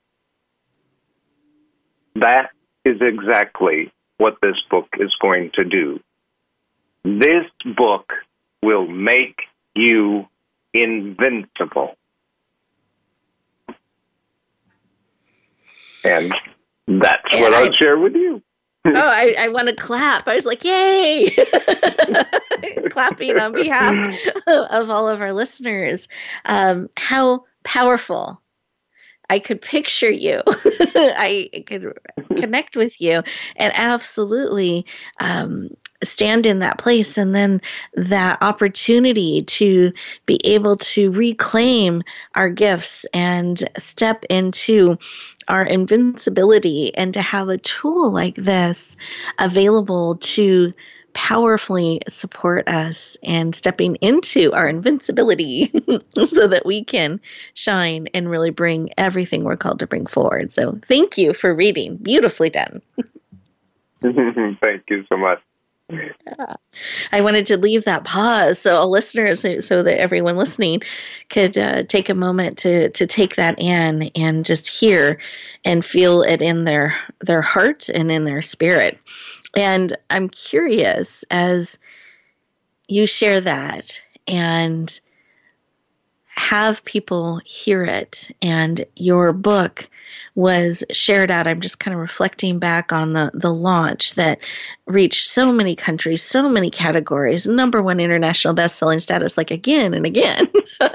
That 2.15 2.51
is 2.83 3.01
exactly 3.01 3.91
what 4.17 4.37
this 4.41 4.55
book 4.69 4.87
is 4.99 5.13
going 5.21 5.51
to 5.55 5.63
do. 5.63 5.99
This 7.05 7.45
book 7.77 8.11
will 8.63 8.87
make 8.87 9.41
you 9.75 10.27
invincible. 10.73 11.95
And 16.03 16.33
that's 16.87 17.21
and 17.31 17.41
what 17.41 17.53
I, 17.53 17.65
I'll 17.65 17.73
share 17.73 17.99
with 17.99 18.15
you. 18.15 18.41
oh, 18.87 18.91
I, 18.95 19.35
I 19.37 19.47
want 19.49 19.67
to 19.67 19.75
clap. 19.75 20.27
I 20.27 20.33
was 20.33 20.47
like, 20.47 20.63
yay! 20.63 21.29
Clapping 22.89 23.39
on 23.39 23.53
behalf 23.53 24.17
of 24.47 24.89
all 24.89 25.07
of 25.07 25.21
our 25.21 25.31
listeners. 25.31 26.07
Um, 26.45 26.89
how 26.97 27.43
powerful 27.63 28.41
I 29.29 29.37
could 29.37 29.61
picture 29.61 30.11
you. 30.11 30.41
I 30.47 31.49
could 31.67 31.93
connect 32.35 32.75
with 32.75 32.99
you 32.99 33.21
and 33.55 33.73
absolutely 33.75 34.85
um, 35.19 35.69
stand 36.03 36.45
in 36.45 36.59
that 36.59 36.77
place. 36.77 37.17
And 37.17 37.33
then 37.33 37.61
that 37.95 38.41
opportunity 38.41 39.43
to 39.43 39.91
be 40.25 40.39
able 40.45 40.77
to 40.77 41.11
reclaim 41.11 42.03
our 42.35 42.49
gifts 42.49 43.05
and 43.13 43.63
step 43.77 44.25
into 44.29 44.97
our 45.47 45.63
invincibility 45.63 46.95
and 46.95 47.13
to 47.13 47.21
have 47.21 47.49
a 47.49 47.57
tool 47.57 48.11
like 48.11 48.35
this 48.35 48.95
available 49.39 50.15
to 50.17 50.73
powerfully 51.13 52.01
support 52.09 52.67
us 52.67 53.15
and 53.23 53.55
stepping 53.55 53.95
into 53.95 54.51
our 54.51 54.67
invincibility 54.67 55.71
so 56.25 56.45
that 56.45 56.65
we 56.65 56.83
can 56.83 57.21
shine 57.53 58.07
and 58.13 58.29
really 58.29 58.49
bring 58.49 58.89
everything 58.97 59.45
we're 59.45 59.55
called 59.55 59.79
to 59.79 59.87
bring 59.87 60.05
forward. 60.05 60.51
So, 60.51 60.77
thank 60.87 61.17
you 61.17 61.33
for 61.33 61.55
reading. 61.55 61.95
Beautifully 61.95 62.49
done. 62.49 62.81
thank 64.01 64.83
you 64.89 65.05
so 65.07 65.15
much. 65.15 65.39
Yeah. 65.89 66.55
I 67.11 67.21
wanted 67.21 67.45
to 67.47 67.57
leave 67.57 67.85
that 67.85 68.03
pause 68.03 68.57
so 68.57 68.75
all 68.75 68.89
listeners, 68.89 69.41
so 69.41 69.83
that 69.83 69.99
everyone 69.99 70.35
listening 70.35 70.81
could 71.29 71.57
uh, 71.57 71.83
take 71.83 72.09
a 72.09 72.15
moment 72.15 72.57
to 72.59 72.89
to 72.89 73.05
take 73.05 73.35
that 73.35 73.59
in 73.59 74.03
and 74.15 74.45
just 74.45 74.67
hear 74.67 75.19
and 75.63 75.85
feel 75.85 76.23
it 76.23 76.41
in 76.41 76.63
their 76.63 76.95
their 77.21 77.41
heart 77.41 77.87
and 77.89 78.11
in 78.11 78.25
their 78.25 78.41
spirit. 78.41 78.97
And 79.55 79.95
I'm 80.09 80.29
curious 80.29 81.23
as 81.29 81.79
you 82.87 83.05
share 83.05 83.41
that 83.41 84.01
and 84.27 84.99
have 86.37 86.83
people 86.85 87.39
hear 87.45 87.83
it 87.83 88.29
and 88.41 88.85
your 88.95 89.33
book 89.33 89.89
was 90.35 90.83
shared 90.91 91.31
out. 91.31 91.47
I'm 91.47 91.61
just 91.61 91.79
kind 91.79 91.95
of 91.95 92.01
reflecting 92.01 92.59
back 92.59 92.91
on 92.91 93.13
the 93.13 93.31
the 93.33 93.53
launch 93.53 94.15
that 94.15 94.39
reached 94.85 95.29
so 95.29 95.51
many 95.51 95.75
countries 95.75 96.21
so 96.21 96.49
many 96.49 96.69
categories. 96.69 97.47
Number 97.47 97.81
one 97.81 97.99
international 97.99 98.53
best-selling 98.53 98.99
status 98.99 99.37
like 99.37 99.51
again 99.51 99.93
and 99.93 100.05
again. 100.05 100.51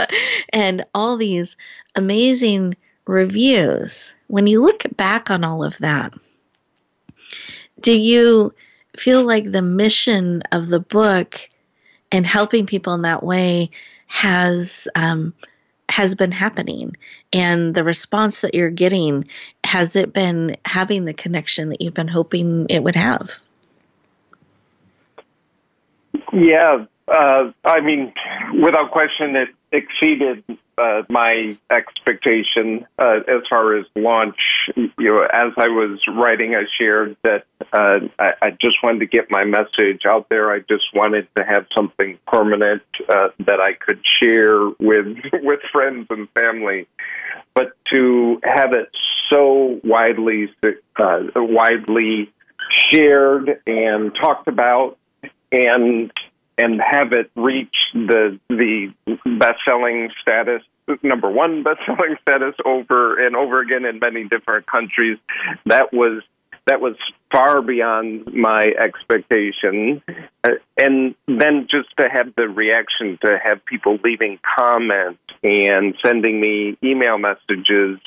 And 0.53 0.85
all 0.95 1.17
these 1.17 1.57
amazing 1.97 2.77
reviews. 3.07 4.13
When 4.27 4.47
you 4.47 4.63
look 4.63 4.85
back 4.97 5.31
on 5.31 5.43
all 5.43 5.65
of 5.65 5.79
that 5.79 6.13
do 7.81 7.93
you 7.93 8.55
feel 8.97 9.25
like 9.25 9.51
the 9.51 9.63
mission 9.63 10.43
of 10.53 10.69
the 10.69 10.81
book 10.81 11.49
and 12.13 12.27
helping 12.27 12.67
people 12.67 12.95
in 12.95 13.03
that 13.03 13.23
way 13.23 13.71
has 14.11 14.89
um, 14.95 15.33
has 15.89 16.15
been 16.15 16.33
happening. 16.33 16.97
And 17.33 17.75
the 17.75 17.83
response 17.83 18.43
that 18.43 18.55
you're 18.55 18.71
getting 18.71 19.27
has 19.65 19.97
it 19.97 20.13
been 20.13 20.57
having 20.65 21.05
the 21.05 21.15
connection 21.15 21.71
that 21.71 21.81
you've 21.81 21.95
been 21.95 22.09
hoping 22.09 22.67
it 22.69 22.83
would 22.83 22.97
have? 22.97 23.31
Yeah 26.33 26.85
uh, 27.11 27.51
i 27.65 27.81
mean 27.81 28.13
without 28.63 28.91
question 28.91 29.37
it 29.37 29.49
exceeded 29.73 30.45
uh, 30.79 31.03
my 31.09 31.57
expectation 31.71 32.87
uh, 32.99 33.21
as 33.29 33.43
far 33.49 33.77
as 33.77 33.87
launch. 33.95 34.39
You 34.77 34.91
know, 34.99 35.23
as 35.23 35.53
I 35.59 35.69
was 35.69 36.01
writing, 36.09 36.55
I 36.55 36.65
shared 36.79 37.17
that 37.23 37.45
uh, 37.73 38.09
I, 38.19 38.33
I, 38.43 38.51
just 38.53 38.83
wanted 38.83 39.01
to 39.01 39.07
get 39.07 39.31
my 39.31 39.45
message 39.45 40.03
out 40.07 40.29
there. 40.29 40.51
I 40.51 40.61
just 40.61 40.85
wanted 40.95 41.29
to 41.37 41.45
have 41.45 41.67
something 41.77 42.19
permanent 42.27 42.83
uh, 43.09 43.29
that 43.41 43.61
I 43.61 43.75
could 43.75 44.01
share 44.21 44.69
with 44.79 45.19
with 45.33 45.61
friends 45.71 46.07
and 46.11 46.29
family. 46.31 46.89
But 47.55 47.73
to 47.91 48.41
have 48.43 48.73
it 48.73 48.91
so 49.29 49.81
widely 49.85 50.53
uh, 50.99 51.21
widely 51.37 52.33
shared 52.91 53.61
and 53.67 54.15
talked 54.15 54.49
about 54.49 54.97
and 55.53 56.13
and 56.59 56.81
have 56.81 57.13
it 57.13 57.31
reach 57.35 57.75
the 57.95 58.39
the 58.49 58.93
best 59.39 59.61
selling 59.65 60.11
status 60.21 60.63
number 61.03 61.31
one 61.31 61.63
best 61.63 61.81
selling 61.87 62.17
status 62.23 62.55
over 62.65 63.25
and 63.25 63.37
over 63.37 63.61
again 63.61 63.85
in 63.85 63.99
many 63.99 64.25
different 64.25 64.67
countries. 64.67 65.19
That 65.67 65.93
was 65.93 66.23
that 66.71 66.81
was 66.81 66.95
far 67.33 67.61
beyond 67.63 68.33
my 68.33 68.67
expectation. 68.79 70.01
Uh, 70.45 70.51
and 70.79 71.17
then 71.27 71.67
just 71.69 71.89
to 71.99 72.09
have 72.09 72.33
the 72.37 72.49
reaction 72.49 73.19
to 73.23 73.37
have 73.43 73.65
people 73.65 73.99
leaving 74.05 74.39
comments 74.57 75.19
and 75.43 75.97
sending 76.05 76.41
me 76.41 76.79
email 76.85 77.19
messages 77.19 77.99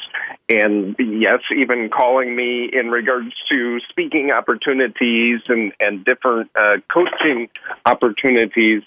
and 0.47 0.95
yes, 0.97 1.39
even 1.54 1.89
calling 1.89 2.38
me 2.38 2.69
in 2.71 2.89
regards 2.89 3.34
to 3.49 3.82
speaking 3.89 4.32
opportunities 4.32 5.41
and, 5.49 5.73
and 5.82 6.06
different 6.06 6.49
uh, 6.56 6.78
coaching 6.91 7.49
opportunities. 7.86 8.84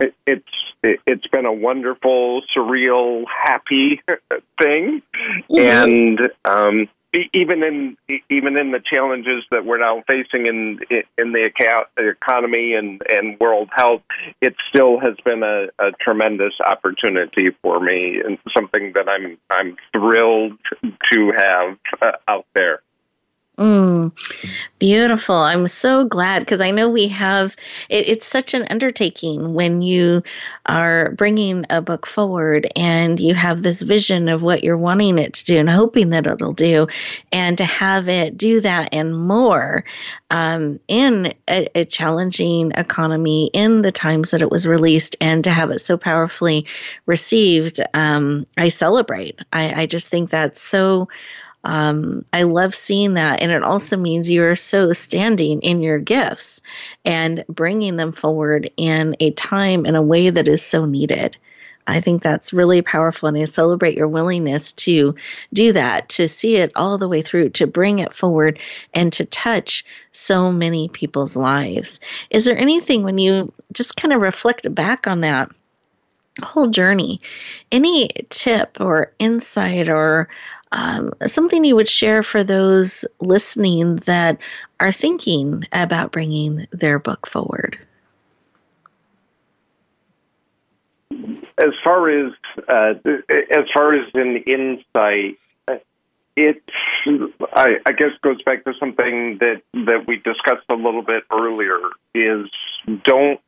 It, 0.00 0.12
it's 0.26 0.48
it, 0.82 1.00
it's 1.06 1.26
been 1.28 1.46
a 1.46 1.52
wonderful, 1.52 2.42
surreal, 2.56 3.24
happy 3.44 4.00
thing, 4.60 5.02
mm-hmm. 5.48 5.58
and 5.58 6.20
um, 6.44 6.88
even 7.12 7.62
in 7.62 7.96
even 8.28 8.56
in 8.56 8.70
the 8.70 8.80
challenges 8.80 9.44
that 9.50 9.64
we're 9.64 9.78
now 9.78 10.02
facing 10.06 10.46
in 10.46 10.78
in 11.18 11.32
the 11.32 11.50
economy 11.98 12.74
and 12.74 13.02
and 13.08 13.38
world 13.40 13.68
health, 13.74 14.02
it 14.40 14.54
still 14.68 15.00
has 15.00 15.14
been 15.24 15.42
a, 15.42 15.66
a 15.78 15.90
tremendous 16.00 16.54
opportunity 16.64 17.50
for 17.62 17.80
me 17.80 18.20
and 18.24 18.38
something 18.56 18.92
that 18.94 19.08
I'm 19.08 19.38
I'm 19.50 19.76
thrilled 19.92 20.58
to 21.12 21.32
have 21.36 21.78
uh, 22.00 22.12
out 22.28 22.46
there. 22.54 22.82
Mm, 23.60 24.10
beautiful. 24.78 25.34
I'm 25.34 25.66
so 25.68 26.06
glad 26.06 26.38
because 26.38 26.62
I 26.62 26.70
know 26.70 26.88
we 26.88 27.08
have, 27.08 27.54
it, 27.90 28.08
it's 28.08 28.26
such 28.26 28.54
an 28.54 28.66
undertaking 28.70 29.52
when 29.52 29.82
you 29.82 30.22
are 30.64 31.10
bringing 31.10 31.66
a 31.68 31.82
book 31.82 32.06
forward 32.06 32.66
and 32.74 33.20
you 33.20 33.34
have 33.34 33.62
this 33.62 33.82
vision 33.82 34.30
of 34.30 34.42
what 34.42 34.64
you're 34.64 34.78
wanting 34.78 35.18
it 35.18 35.34
to 35.34 35.44
do 35.44 35.58
and 35.58 35.68
hoping 35.68 36.08
that 36.08 36.26
it'll 36.26 36.54
do, 36.54 36.86
and 37.32 37.58
to 37.58 37.66
have 37.66 38.08
it 38.08 38.38
do 38.38 38.62
that 38.62 38.88
and 38.94 39.14
more 39.14 39.84
um, 40.30 40.80
in 40.88 41.34
a, 41.46 41.68
a 41.74 41.84
challenging 41.84 42.72
economy 42.72 43.50
in 43.52 43.82
the 43.82 43.92
times 43.92 44.30
that 44.30 44.40
it 44.40 44.50
was 44.50 44.66
released 44.66 45.16
and 45.20 45.44
to 45.44 45.50
have 45.50 45.70
it 45.70 45.80
so 45.80 45.98
powerfully 45.98 46.64
received, 47.04 47.78
um, 47.92 48.46
I 48.56 48.68
celebrate. 48.68 49.38
I, 49.52 49.82
I 49.82 49.86
just 49.86 50.08
think 50.08 50.30
that's 50.30 50.62
so 50.62 51.10
um, 51.64 52.24
I 52.32 52.44
love 52.44 52.74
seeing 52.74 53.14
that. 53.14 53.42
And 53.42 53.50
it 53.50 53.62
also 53.62 53.96
means 53.96 54.30
you're 54.30 54.56
so 54.56 54.92
standing 54.92 55.60
in 55.60 55.80
your 55.80 55.98
gifts 55.98 56.60
and 57.04 57.44
bringing 57.48 57.96
them 57.96 58.12
forward 58.12 58.70
in 58.76 59.16
a 59.20 59.30
time 59.32 59.84
in 59.84 59.94
a 59.94 60.02
way 60.02 60.30
that 60.30 60.48
is 60.48 60.64
so 60.64 60.86
needed. 60.86 61.36
I 61.86 62.00
think 62.00 62.22
that's 62.22 62.52
really 62.52 62.82
powerful. 62.82 63.28
And 63.28 63.36
I 63.36 63.44
celebrate 63.44 63.96
your 63.96 64.06
willingness 64.06 64.72
to 64.72 65.14
do 65.52 65.72
that, 65.72 66.08
to 66.10 66.28
see 66.28 66.56
it 66.56 66.70
all 66.76 66.98
the 66.98 67.08
way 67.08 67.20
through, 67.20 67.50
to 67.50 67.66
bring 67.66 67.98
it 67.98 68.14
forward, 68.14 68.58
and 68.94 69.12
to 69.14 69.24
touch 69.24 69.84
so 70.12 70.52
many 70.52 70.88
people's 70.88 71.36
lives. 71.36 71.98
Is 72.30 72.44
there 72.44 72.56
anything 72.56 73.02
when 73.02 73.18
you 73.18 73.52
just 73.72 73.96
kind 73.96 74.14
of 74.14 74.20
reflect 74.20 74.72
back 74.74 75.06
on 75.06 75.20
that? 75.22 75.50
whole 76.42 76.68
journey 76.68 77.20
any 77.70 78.08
tip 78.30 78.78
or 78.80 79.12
insight 79.18 79.88
or 79.90 80.28
um, 80.72 81.12
something 81.26 81.64
you 81.64 81.74
would 81.74 81.88
share 81.88 82.22
for 82.22 82.44
those 82.44 83.04
listening 83.20 83.96
that 83.96 84.38
are 84.78 84.92
thinking 84.92 85.64
about 85.72 86.12
bringing 86.12 86.66
their 86.70 86.98
book 86.98 87.26
forward? 87.26 87.78
As 91.58 91.72
far 91.82 92.08
as 92.08 92.32
uh, 92.68 92.94
as 93.50 93.64
far 93.74 93.94
as 93.94 94.08
an 94.14 94.36
insight, 94.46 95.38
it 96.36 96.62
I, 97.52 97.76
I, 97.86 97.92
guess 97.92 98.10
goes 98.22 98.42
back 98.42 98.64
to 98.64 98.72
something 98.78 99.38
that 99.40 99.62
that 99.72 100.04
we 100.06 100.16
discussed 100.16 100.66
a 100.68 100.74
little 100.74 101.02
bit 101.02 101.24
earlier 101.32 101.80
is 102.14 102.48
don't 103.04 103.40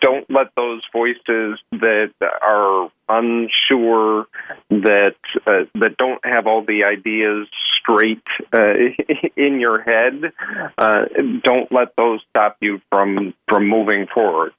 don't 0.00 0.28
let 0.30 0.54
those 0.56 0.82
voices 0.92 1.58
that 1.72 2.12
are 2.42 2.90
unsure 3.08 4.26
that 4.70 5.16
uh, 5.46 5.64
that 5.74 5.96
don't 5.98 6.24
have 6.24 6.46
all 6.46 6.64
the 6.64 6.84
ideas 6.84 7.48
straight 7.80 8.22
uh, 8.52 8.74
in 9.36 9.60
your 9.60 9.82
head 9.82 10.32
uh, 10.78 11.04
don't 11.42 11.70
let 11.70 11.94
those 11.96 12.20
stop 12.30 12.56
you 12.60 12.80
from 12.90 13.34
from 13.48 13.68
moving 13.68 14.06
forward. 14.12 14.52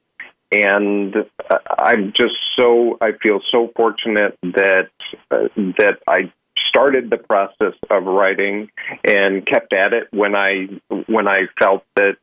And 0.54 1.16
uh, 1.16 1.58
I'm 1.80 2.12
just 2.12 2.36
so 2.58 2.98
I 3.00 3.12
feel 3.14 3.40
so 3.52 3.72
fortunate 3.76 4.38
that 4.44 4.90
uh, 5.32 5.48
that 5.78 6.00
I 6.08 6.32
started 6.68 7.10
the 7.10 7.18
process 7.18 7.74
of 7.90 8.04
writing 8.06 8.70
and 9.06 9.46
kept 9.46 9.74
at 9.74 9.94
it 9.94 10.08
when 10.12 10.36
I 10.36 10.68
when 11.08 11.28
I 11.28 11.48
felt 11.60 11.84
that 11.96 12.18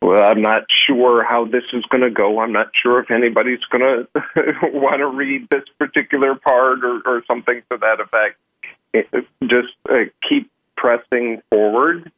well, 0.00 0.30
I'm 0.30 0.42
not 0.42 0.64
sure 0.86 1.24
how 1.24 1.46
this 1.46 1.64
is 1.72 1.84
going 1.90 2.02
to 2.02 2.10
go. 2.10 2.40
I'm 2.40 2.52
not 2.52 2.70
sure 2.80 3.00
if 3.00 3.10
anybody's 3.10 3.64
going 3.70 4.06
to 4.14 4.54
want 4.64 4.98
to 4.98 5.06
read 5.06 5.48
this 5.50 5.64
particular 5.78 6.34
part 6.34 6.84
or, 6.84 7.00
or 7.06 7.22
something 7.26 7.62
to 7.70 7.78
that 7.78 8.00
effect. 8.00 8.38
It, 8.92 9.08
just 9.42 9.74
uh, 9.88 10.10
keep 10.28 10.50
pressing 10.76 11.42
forward, 11.50 12.10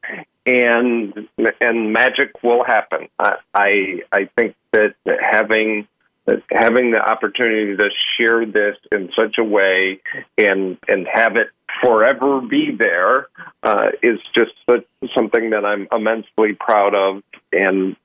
and 0.44 1.28
and 1.60 1.92
magic 1.92 2.32
will 2.42 2.64
happen. 2.64 3.08
I 3.18 3.36
I, 3.54 4.02
I 4.12 4.28
think 4.36 4.54
that 4.72 4.94
having 5.06 5.88
having 6.50 6.90
the 6.90 6.98
opportunity 6.98 7.76
to 7.76 7.88
share 8.16 8.44
this 8.44 8.76
in 8.90 9.10
such 9.16 9.36
a 9.38 9.44
way 9.44 10.00
and 10.38 10.76
and 10.88 11.06
have 11.12 11.36
it 11.36 11.48
forever 11.82 12.40
be 12.40 12.74
there 12.76 13.28
uh, 13.62 13.88
is 14.02 14.18
just 14.34 14.52
something 15.14 15.50
that 15.50 15.64
I'm 15.64 15.88
immensely 15.92 16.56
proud 16.58 16.94
of. 16.94 17.22
And 17.52 17.96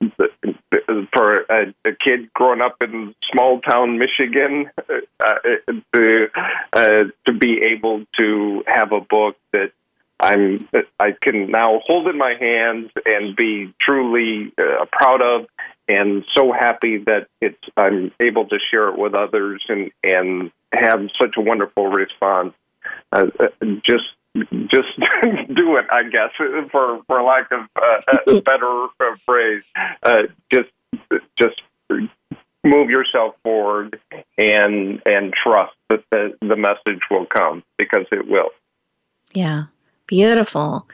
for 1.13 1.45
a, 1.49 1.73
a 1.85 1.91
kid 2.03 2.31
growing 2.33 2.61
up 2.61 2.77
in 2.81 3.15
small 3.31 3.61
town 3.61 3.97
Michigan, 3.97 4.69
uh, 4.87 5.33
to 5.93 6.27
uh, 6.73 7.03
to 7.25 7.33
be 7.33 7.61
able 7.73 8.05
to 8.17 8.63
have 8.67 8.91
a 8.91 9.01
book 9.01 9.35
that 9.53 9.71
I'm 10.19 10.67
I 10.99 11.15
can 11.21 11.51
now 11.51 11.81
hold 11.85 12.07
in 12.07 12.17
my 12.17 12.35
hands 12.39 12.91
and 13.05 13.35
be 13.35 13.73
truly 13.81 14.53
uh, 14.57 14.85
proud 14.91 15.21
of, 15.21 15.47
and 15.87 16.23
so 16.35 16.51
happy 16.51 16.97
that 17.05 17.27
it's 17.41 17.57
I'm 17.77 18.11
able 18.19 18.47
to 18.47 18.57
share 18.71 18.89
it 18.89 18.97
with 18.97 19.13
others 19.13 19.63
and 19.67 19.91
and 20.03 20.51
have 20.71 21.09
such 21.19 21.35
a 21.37 21.41
wonderful 21.41 21.87
response. 21.87 22.53
Uh, 23.11 23.27
uh 23.39 23.65
just 23.83 24.05
just 24.35 24.97
do 25.53 25.77
it, 25.77 25.85
I 25.91 26.03
guess, 26.03 26.31
for 26.71 27.01
for 27.05 27.23
lack 27.23 27.51
of 27.51 27.61
uh, 27.75 28.31
a 28.37 28.41
better 28.45 28.85
uh, 28.99 29.15
phrase. 29.25 29.63
Uh, 30.03 30.23
just 30.51 30.69
just 31.39 31.61
move 32.63 32.89
yourself 32.89 33.35
forward 33.43 33.99
and 34.37 35.01
and 35.05 35.33
trust 35.33 35.73
that 35.89 36.03
the 36.11 36.37
the 36.41 36.55
message 36.55 37.01
will 37.09 37.25
come 37.25 37.63
because 37.77 38.05
it 38.11 38.27
will. 38.27 38.49
Yeah, 39.33 39.65
Beautiful. 40.11 40.85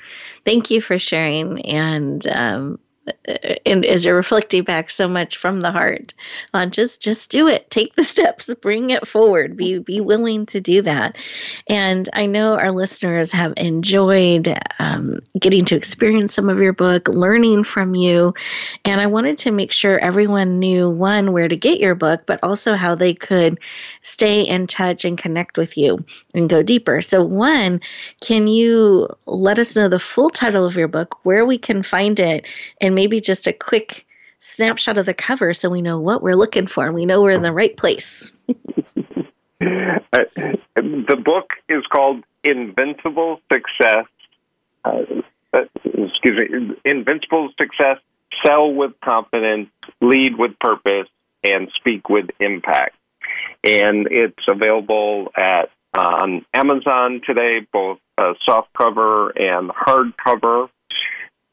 Thank 0.46 0.70
you 0.70 0.80
for 0.80 1.00
sharing. 1.00 1.60
And 1.66 2.28
um, 2.28 2.80
as 3.28 4.06
you're 4.06 4.16
reflecting 4.16 4.64
back 4.64 4.90
so 4.90 5.08
much 5.08 5.38
from 5.38 5.60
the 5.60 5.72
heart 5.72 6.14
on 6.54 6.72
just 6.72 7.02
just 7.02 7.30
do 7.32 7.48
it. 7.48 7.70
Take 7.70 7.96
the 7.96 8.04
steps. 8.04 8.54
Bring 8.56 8.90
it 8.90 9.08
forward. 9.08 9.58
Be 9.58 9.80
be 9.80 10.02
willing 10.02 10.46
to 10.48 10.62
do 10.62 10.82
that. 10.82 11.18
And 11.68 12.10
i 12.14 12.26
know 12.26 12.58
our 12.58 12.72
listeners 12.72 13.32
have 13.32 13.54
enjoyed 13.58 14.58
um, 14.80 15.20
getting 15.40 15.66
to 15.66 15.76
experience 15.76 16.34
some 16.34 16.50
of 16.50 16.60
your 16.60 16.74
book 16.74 17.08
learning 17.08 17.64
from 17.64 17.96
you. 17.96 18.34
And 18.86 19.02
i 19.02 19.08
wanted 19.08 19.38
to 19.40 19.52
make 19.52 19.72
sure 19.72 20.00
everyone 20.00 20.60
knew 20.60 20.90
one 20.90 21.34
where 21.34 21.48
to 21.48 21.56
get 21.56 21.80
your 21.80 21.96
book 21.96 22.24
but 22.26 22.40
also 22.44 22.76
how 22.76 22.96
they 22.96 23.14
could 23.14 23.60
stay 24.02 24.42
in 24.42 24.68
touch 24.68 25.06
and 25.06 25.18
connect 25.18 25.58
with 25.58 25.78
you 25.78 26.04
and 26.34 26.50
go 26.50 26.64
deeper. 26.64 27.02
So 27.02 27.24
one 27.24 27.82
can 28.22 28.48
you 28.48 29.08
let 29.26 29.60
us 29.60 29.76
know 29.76 29.88
the 29.88 30.00
full 30.00 30.30
title 30.30 30.66
of 30.66 30.76
your 30.76 30.88
book 30.88 31.20
where 31.24 31.46
we 31.46 31.58
can 31.58 31.84
find 31.84 32.20
it 32.20 32.46
and 32.82 32.97
maybe 32.98 33.22
just 33.22 33.46
a 33.46 33.54
quick 33.54 34.08
snapshot 34.40 34.98
of 34.98 35.06
the 35.06 35.14
cover 35.14 35.54
so 35.54 35.70
we 35.70 35.84
know 35.84 36.00
what 36.00 36.24
we're 36.24 36.36
looking 36.36 36.66
for 36.66 36.88
and 36.88 36.96
we 36.96 37.06
know 37.06 37.22
we're 37.22 37.30
in 37.30 37.44
the 37.44 37.54
right 37.54 37.78
place. 37.78 38.32
uh, 38.50 38.56
the 40.76 41.22
book 41.24 41.52
is 41.70 41.84
called 41.92 42.24
Invincible 42.44 43.40
Success. 43.54 44.06
Uh, 44.84 45.04
uh, 45.54 45.62
excuse 45.84 46.50
me, 46.50 46.76
Invincible 46.86 47.50
Success. 47.62 48.00
Sell 48.44 48.74
with 48.74 48.94
confidence, 49.04 49.70
lead 50.02 50.36
with 50.36 50.58
purpose, 50.60 51.08
and 51.44 51.70
speak 51.76 52.10
with 52.10 52.26
impact. 52.40 52.96
And 53.64 54.08
it's 54.10 54.44
available 54.50 55.32
at 55.38 55.70
on 55.96 56.46
Amazon 56.54 57.22
today, 57.26 57.60
both 57.72 58.00
uh, 58.18 58.34
soft 58.44 58.74
cover 58.74 59.30
and 59.30 59.70
hardcover. 59.70 60.70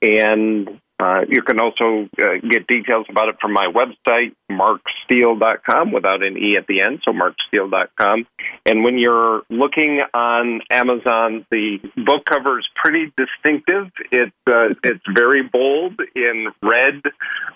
And 0.03 0.80
uh, 1.01 1.22
you 1.28 1.42
can 1.42 1.59
also 1.59 2.09
uh, 2.18 2.34
get 2.49 2.66
details 2.68 3.07
about 3.11 3.28
it 3.28 3.36
from 3.40 3.53
my 3.53 3.66
website, 3.66 4.34
marksteel.com, 4.51 5.92
without 5.92 6.22
an 6.22 6.38
E 6.38 6.57
at 6.57 6.66
the 6.68 6.82
end, 6.82 7.03
so 7.05 7.12
marksteel.com. 7.12 8.26
And 8.64 8.84
when 8.84 8.99
you're 8.99 9.42
looking 9.51 10.03
on 10.14 10.61
Amazon, 10.70 11.47
the 11.51 11.78
book 11.97 12.24
cover 12.24 12.61
is 12.61 12.66
pretty 12.76 13.12
distinctive. 13.16 13.90
It, 14.12 14.32
uh, 14.47 14.74
it's 14.84 15.05
very 15.12 15.42
bold 15.42 16.01
in 16.14 16.49
red, 16.62 17.03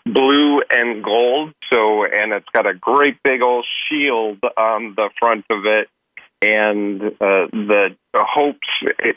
blue, 0.05 0.63
and 0.73 1.05
gold. 1.05 1.55
So, 1.73 2.05
and 2.05 2.33
it's 2.33 2.49
got 2.53 2.67
a 2.67 2.75
great 2.75 3.23
big 3.23 3.41
old 3.41 3.67
shield 3.89 4.39
on 4.57 4.95
the 4.97 5.11
front 5.21 5.45
of 5.51 5.65
it 5.65 5.89
and 6.41 7.03
uh, 7.03 7.47
the, 7.53 7.97
the 8.13 8.25
hopes 8.25 8.69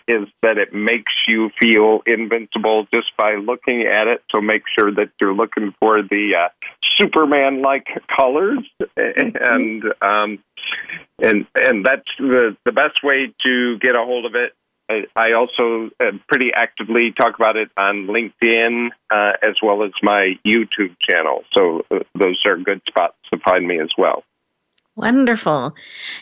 is 0.08 0.28
that 0.42 0.58
it 0.58 0.74
makes 0.74 1.14
you 1.28 1.52
feel 1.62 2.02
invincible 2.06 2.88
just 2.94 3.16
by 3.18 3.36
looking 3.36 3.84
at 3.84 4.08
it. 4.08 4.24
So 4.34 4.42
make 4.42 4.64
sure 4.78 4.92
that 4.92 5.12
you're 5.20 5.34
looking 5.34 5.74
for 5.80 6.02
the 6.02 6.32
uh, 6.36 6.50
Superman-like 6.98 7.88
colors, 8.16 8.60
and 8.96 9.84
um, 10.02 10.40
and 11.22 11.46
and 11.56 11.86
that's 11.86 12.10
the 12.18 12.58
the 12.66 12.72
best 12.72 13.04
way 13.04 13.34
to 13.46 13.78
get 13.80 13.96
a 13.96 14.04
hold 14.04 14.26
of 14.26 14.36
it. 14.36 14.54
I 15.16 15.34
also 15.34 15.90
uh, 16.00 16.18
pretty 16.28 16.52
actively 16.54 17.14
talk 17.14 17.36
about 17.36 17.56
it 17.56 17.70
on 17.78 18.08
LinkedIn 18.08 18.90
uh, 19.10 19.34
as 19.42 19.56
well 19.64 19.84
as 19.84 19.92
my 20.04 20.34
YouTube 20.46 20.96
channel. 21.10 21.44
So 21.56 21.86
uh, 21.92 22.00
those 22.14 22.42
are 22.46 22.58
good 22.58 22.82
spots 22.88 23.16
to 23.32 23.40
find 23.40 23.66
me 23.66 23.80
as 23.80 23.92
well. 23.98 24.24
Wonderful. 24.96 25.74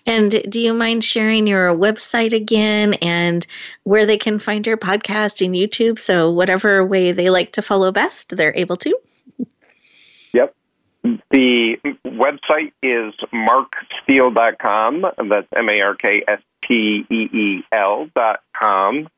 And 0.05 0.43
do 0.47 0.61
you 0.61 0.74
mind 0.74 1.03
sharing 1.03 1.47
your 1.47 1.76
website 1.76 2.34
again 2.34 2.93
and 2.95 3.45
where 3.84 4.05
they 4.05 4.17
can 4.17 4.38
find 4.38 4.65
your 4.65 4.78
podcast 4.78 5.43
and 5.43 5.55
YouTube? 5.55 5.99
So, 5.99 6.32
whatever 6.32 6.86
way 6.86 7.11
they 7.11 7.32
like 7.32 7.53
to 7.53 7.63
follow 7.63 7.91
best, 7.91 8.38
they're 8.38 8.55
able 8.55 8.78
to. 8.78 8.95
Yep. 10.34 10.55
The 11.32 11.78
website 12.05 12.74
is 12.84 13.13
marksteel.com. 13.34 15.01
That's 15.30 15.47
M 15.55 15.70
A 15.70 15.82
R 15.82 15.95
K 15.95 16.24
S 16.28 16.41
T 16.67 17.05
E 17.09 17.15
E 17.15 17.63
L.com. 17.72 19.09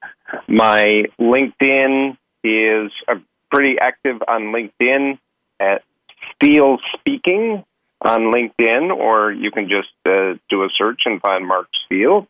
My 0.48 1.04
LinkedIn 1.20 2.18
is 2.44 2.92
uh, 3.10 3.16
pretty 3.52 3.78
active 3.80 4.22
on 4.28 4.54
LinkedIn 4.54 5.20
at 5.60 5.84
Steel 6.36 6.78
Speaking 6.98 7.66
on 8.02 8.34
LinkedIn, 8.34 8.96
or 8.96 9.32
you 9.32 9.52
can 9.52 9.70
just 9.70 9.90
uh, 10.06 10.34
do 10.50 10.64
a 10.64 10.70
search 10.76 11.02
and 11.06 11.22
find 11.22 11.48
Mark 11.48 11.68
Steel. 11.86 12.28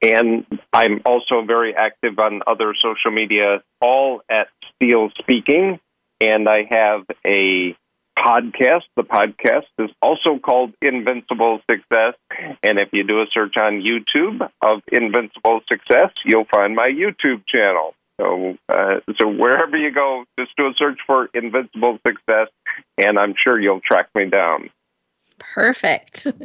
And 0.00 0.46
I'm 0.72 1.02
also 1.04 1.42
very 1.46 1.74
active 1.76 2.18
on 2.18 2.40
other 2.46 2.74
social 2.74 3.10
media, 3.10 3.62
all 3.80 4.22
at 4.30 4.48
Steel 4.74 5.10
Speaking. 5.18 5.78
And 6.20 6.48
I 6.48 6.64
have 6.70 7.04
a 7.26 7.76
podcast. 8.18 8.82
The 8.96 9.02
podcast 9.02 9.66
is 9.78 9.90
also 10.00 10.38
called 10.38 10.72
Invincible 10.80 11.60
Success. 11.70 12.14
And 12.62 12.78
if 12.78 12.88
you 12.92 13.04
do 13.04 13.20
a 13.20 13.26
search 13.32 13.54
on 13.58 13.82
YouTube 13.82 14.48
of 14.62 14.82
Invincible 14.90 15.60
Success, 15.70 16.10
you'll 16.24 16.46
find 16.50 16.74
my 16.74 16.88
YouTube 16.88 17.42
channel. 17.46 17.94
So, 18.20 18.56
uh, 18.68 19.00
so 19.20 19.28
wherever 19.28 19.76
you 19.76 19.92
go, 19.92 20.24
just 20.38 20.52
do 20.56 20.66
a 20.66 20.74
search 20.76 20.98
for 21.06 21.28
Invincible 21.34 21.98
Success, 22.06 22.48
and 22.98 23.18
I'm 23.18 23.34
sure 23.42 23.58
you'll 23.60 23.80
track 23.80 24.08
me 24.14 24.26
down. 24.26 24.70
Perfect. 25.42 26.26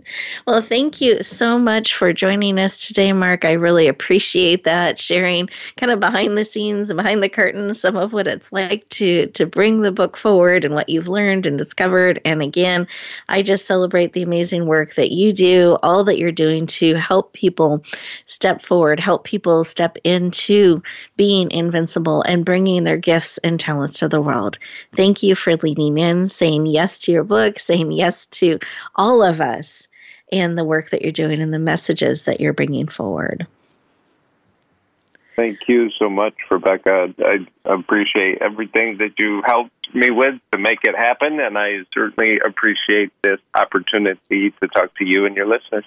Well, 0.45 0.61
thank 0.61 1.01
you 1.01 1.21
so 1.23 1.59
much 1.59 1.93
for 1.93 2.13
joining 2.13 2.57
us 2.57 2.87
today, 2.87 3.11
Mark. 3.11 3.43
I 3.43 3.53
really 3.53 3.87
appreciate 3.87 4.63
that 4.63 4.99
sharing 4.99 5.49
kind 5.75 5.91
of 5.91 5.99
behind 5.99 6.37
the 6.37 6.45
scenes 6.45 6.93
behind 6.93 7.21
the 7.21 7.27
curtains 7.27 7.81
some 7.81 7.97
of 7.97 8.13
what 8.13 8.27
it's 8.27 8.51
like 8.53 8.87
to 8.89 9.27
to 9.27 9.45
bring 9.45 9.81
the 9.81 9.91
book 9.91 10.15
forward 10.15 10.63
and 10.63 10.73
what 10.73 10.87
you've 10.87 11.09
learned 11.09 11.45
and 11.45 11.57
discovered. 11.57 12.21
And 12.23 12.41
again, 12.41 12.87
I 13.27 13.41
just 13.41 13.65
celebrate 13.65 14.13
the 14.13 14.23
amazing 14.23 14.67
work 14.67 14.95
that 14.95 15.11
you 15.11 15.33
do, 15.33 15.77
all 15.83 16.05
that 16.05 16.17
you're 16.17 16.31
doing 16.31 16.65
to 16.67 16.95
help 16.95 17.33
people 17.33 17.83
step 18.25 18.61
forward, 18.61 18.99
help 18.99 19.25
people 19.25 19.65
step 19.65 19.97
into 20.05 20.81
being 21.17 21.51
invincible 21.51 22.21
and 22.23 22.45
bringing 22.45 22.85
their 22.85 22.97
gifts 22.97 23.37
and 23.39 23.59
talents 23.59 23.99
to 23.99 24.07
the 24.07 24.21
world. 24.21 24.57
Thank 24.95 25.23
you 25.23 25.35
for 25.35 25.57
leaning 25.57 25.97
in, 25.97 26.29
saying 26.29 26.67
yes 26.67 26.99
to 27.01 27.11
your 27.11 27.25
book, 27.25 27.59
saying 27.59 27.91
yes 27.91 28.25
to 28.27 28.59
all 28.95 29.23
of 29.23 29.41
us 29.41 29.88
and 30.31 30.57
the 30.57 30.63
work 30.63 30.89
that 30.89 31.01
you're 31.01 31.11
doing 31.11 31.41
and 31.41 31.53
the 31.53 31.59
messages 31.59 32.23
that 32.23 32.39
you're 32.39 32.53
bringing 32.53 32.88
forward. 32.88 33.47
Thank 35.35 35.59
you 35.67 35.91
so 35.91 36.09
much, 36.09 36.33
Rebecca. 36.49 37.13
I 37.19 37.45
appreciate 37.65 38.41
everything 38.41 38.97
that 38.97 39.19
you 39.19 39.43
helped 39.45 39.71
me 39.93 40.09
with 40.09 40.35
to 40.51 40.57
make 40.57 40.79
it 40.83 40.95
happen, 40.95 41.39
and 41.39 41.57
I 41.57 41.85
certainly 41.93 42.39
appreciate 42.39 43.11
this 43.21 43.39
opportunity 43.53 44.49
to 44.49 44.67
talk 44.67 44.97
to 44.97 45.05
you 45.05 45.25
and 45.25 45.35
your 45.35 45.45
listeners. 45.45 45.85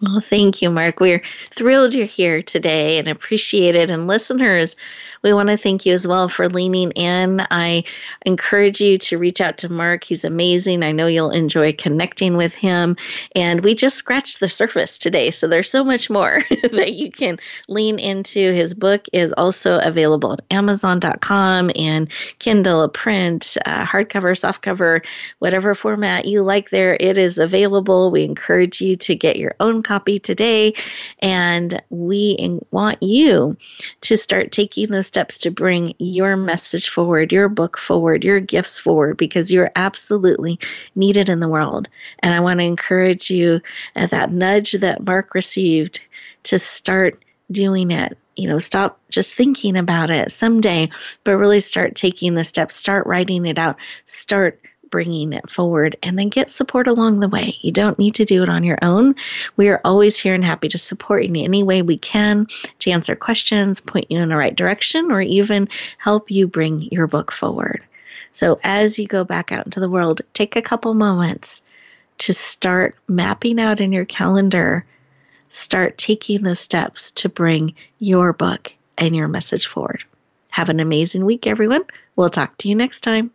Well, 0.00 0.20
thank 0.20 0.62
you, 0.62 0.70
Mark. 0.70 1.00
We're 1.00 1.22
thrilled 1.50 1.94
you're 1.94 2.06
here 2.06 2.42
today 2.42 2.98
and 2.98 3.08
appreciate 3.08 3.76
it. 3.76 3.90
And 3.90 4.06
listeners, 4.06 4.76
we 5.22 5.32
want 5.32 5.48
to 5.50 5.56
thank 5.56 5.86
you 5.86 5.94
as 5.94 6.06
well 6.06 6.28
for 6.28 6.48
leaning 6.48 6.90
in. 6.92 7.46
I 7.50 7.84
encourage 8.26 8.80
you 8.80 8.98
to 8.98 9.18
reach 9.18 9.40
out 9.40 9.58
to 9.58 9.68
Mark. 9.68 10.04
He's 10.04 10.24
amazing. 10.24 10.82
I 10.82 10.92
know 10.92 11.06
you'll 11.06 11.30
enjoy 11.30 11.72
connecting 11.72 12.36
with 12.36 12.54
him. 12.54 12.96
And 13.36 13.64
we 13.64 13.74
just 13.74 13.96
scratched 13.96 14.40
the 14.40 14.48
surface 14.48 14.98
today. 14.98 15.30
So 15.30 15.46
there's 15.46 15.70
so 15.70 15.84
much 15.84 16.10
more 16.10 16.42
that 16.72 16.94
you 16.94 17.10
can 17.10 17.38
lean 17.68 17.98
into. 17.98 18.52
His 18.52 18.74
book 18.74 19.06
is 19.12 19.32
also 19.34 19.78
available 19.80 20.32
at 20.32 20.40
Amazon.com 20.50 21.70
and 21.76 22.10
Kindle, 22.40 22.88
print, 22.88 23.56
uh, 23.64 23.84
hardcover, 23.84 24.32
softcover, 24.32 25.04
whatever 25.38 25.74
format 25.74 26.24
you 26.24 26.42
like 26.42 26.70
there. 26.70 26.96
It 26.98 27.16
is 27.16 27.38
available. 27.38 28.10
We 28.10 28.24
encourage 28.24 28.80
you 28.80 28.96
to 28.96 29.14
get 29.14 29.36
your 29.36 29.54
own 29.60 29.82
copy 29.82 30.18
today. 30.18 30.74
And 31.20 31.80
we 31.90 32.58
want 32.72 33.02
you 33.02 33.56
to 34.00 34.16
start 34.16 34.50
taking 34.50 34.90
those 34.90 35.11
steps 35.12 35.36
to 35.36 35.50
bring 35.50 35.94
your 35.98 36.38
message 36.38 36.88
forward, 36.88 37.30
your 37.34 37.46
book 37.46 37.76
forward, 37.76 38.24
your 38.24 38.40
gifts 38.40 38.78
forward, 38.78 39.18
because 39.18 39.52
you're 39.52 39.70
absolutely 39.76 40.58
needed 40.94 41.28
in 41.28 41.40
the 41.40 41.50
world. 41.50 41.86
And 42.20 42.32
I 42.32 42.40
want 42.40 42.60
to 42.60 42.64
encourage 42.64 43.30
you 43.30 43.60
at 43.94 44.08
that 44.08 44.30
nudge 44.30 44.72
that 44.72 45.04
Mark 45.04 45.34
received 45.34 46.00
to 46.44 46.58
start 46.58 47.22
doing 47.50 47.90
it. 47.90 48.16
You 48.36 48.48
know, 48.48 48.58
stop 48.58 48.98
just 49.10 49.34
thinking 49.34 49.76
about 49.76 50.08
it 50.08 50.32
someday, 50.32 50.88
but 51.24 51.36
really 51.36 51.60
start 51.60 51.94
taking 51.94 52.34
the 52.34 52.42
steps, 52.42 52.74
start 52.74 53.06
writing 53.06 53.44
it 53.44 53.58
out, 53.58 53.76
start 54.06 54.58
bringing 54.92 55.32
it 55.32 55.50
forward 55.50 55.96
and 56.04 56.16
then 56.16 56.28
get 56.28 56.48
support 56.48 56.86
along 56.86 57.18
the 57.18 57.28
way. 57.28 57.58
You 57.62 57.72
don't 57.72 57.98
need 57.98 58.14
to 58.14 58.24
do 58.24 58.44
it 58.44 58.48
on 58.48 58.62
your 58.62 58.78
own. 58.82 59.16
We 59.56 59.68
are 59.68 59.80
always 59.84 60.16
here 60.16 60.34
and 60.34 60.44
happy 60.44 60.68
to 60.68 60.78
support 60.78 61.24
you 61.24 61.30
in 61.30 61.36
any 61.36 61.64
way 61.64 61.82
we 61.82 61.96
can 61.96 62.46
to 62.78 62.90
answer 62.92 63.16
questions, 63.16 63.80
point 63.80 64.06
you 64.10 64.20
in 64.20 64.28
the 64.28 64.36
right 64.36 64.54
direction, 64.54 65.10
or 65.10 65.20
even 65.20 65.68
help 65.98 66.30
you 66.30 66.46
bring 66.46 66.82
your 66.92 67.08
book 67.08 67.32
forward. 67.32 67.84
So 68.32 68.60
as 68.62 68.98
you 68.98 69.08
go 69.08 69.24
back 69.24 69.50
out 69.50 69.66
into 69.66 69.80
the 69.80 69.90
world, 69.90 70.20
take 70.34 70.54
a 70.54 70.62
couple 70.62 70.94
moments 70.94 71.62
to 72.18 72.32
start 72.32 72.94
mapping 73.08 73.58
out 73.58 73.80
in 73.80 73.92
your 73.92 74.04
calendar, 74.04 74.84
start 75.48 75.98
taking 75.98 76.42
those 76.42 76.60
steps 76.60 77.10
to 77.12 77.28
bring 77.28 77.74
your 77.98 78.32
book 78.32 78.72
and 78.96 79.16
your 79.16 79.26
message 79.28 79.66
forward. 79.66 80.04
Have 80.50 80.68
an 80.68 80.80
amazing 80.80 81.24
week, 81.24 81.46
everyone. 81.46 81.84
We'll 82.14 82.30
talk 82.30 82.58
to 82.58 82.68
you 82.68 82.74
next 82.74 83.00
time. 83.00 83.32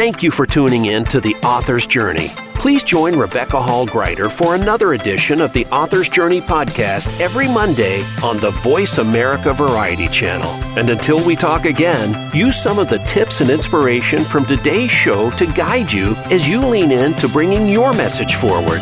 Thank 0.00 0.22
you 0.22 0.30
for 0.30 0.46
tuning 0.46 0.86
in 0.86 1.04
to 1.04 1.20
The 1.20 1.34
Author's 1.44 1.86
Journey. 1.86 2.28
Please 2.54 2.82
join 2.82 3.18
Rebecca 3.18 3.60
Hall 3.60 3.86
Gruyter 3.86 4.30
for 4.30 4.54
another 4.54 4.94
edition 4.94 5.42
of 5.42 5.52
the 5.52 5.66
Author's 5.66 6.08
Journey 6.08 6.40
podcast 6.40 7.20
every 7.20 7.46
Monday 7.48 8.02
on 8.24 8.40
the 8.40 8.50
Voice 8.50 8.96
America 8.96 9.52
Variety 9.52 10.08
Channel. 10.08 10.48
And 10.78 10.88
until 10.88 11.22
we 11.26 11.36
talk 11.36 11.66
again, 11.66 12.30
use 12.34 12.56
some 12.56 12.78
of 12.78 12.88
the 12.88 13.00
tips 13.00 13.42
and 13.42 13.50
inspiration 13.50 14.24
from 14.24 14.46
today's 14.46 14.90
show 14.90 15.28
to 15.32 15.44
guide 15.44 15.92
you 15.92 16.14
as 16.30 16.48
you 16.48 16.64
lean 16.66 16.92
in 16.92 17.14
to 17.16 17.28
bringing 17.28 17.66
your 17.66 17.92
message 17.92 18.36
forward. 18.36 18.80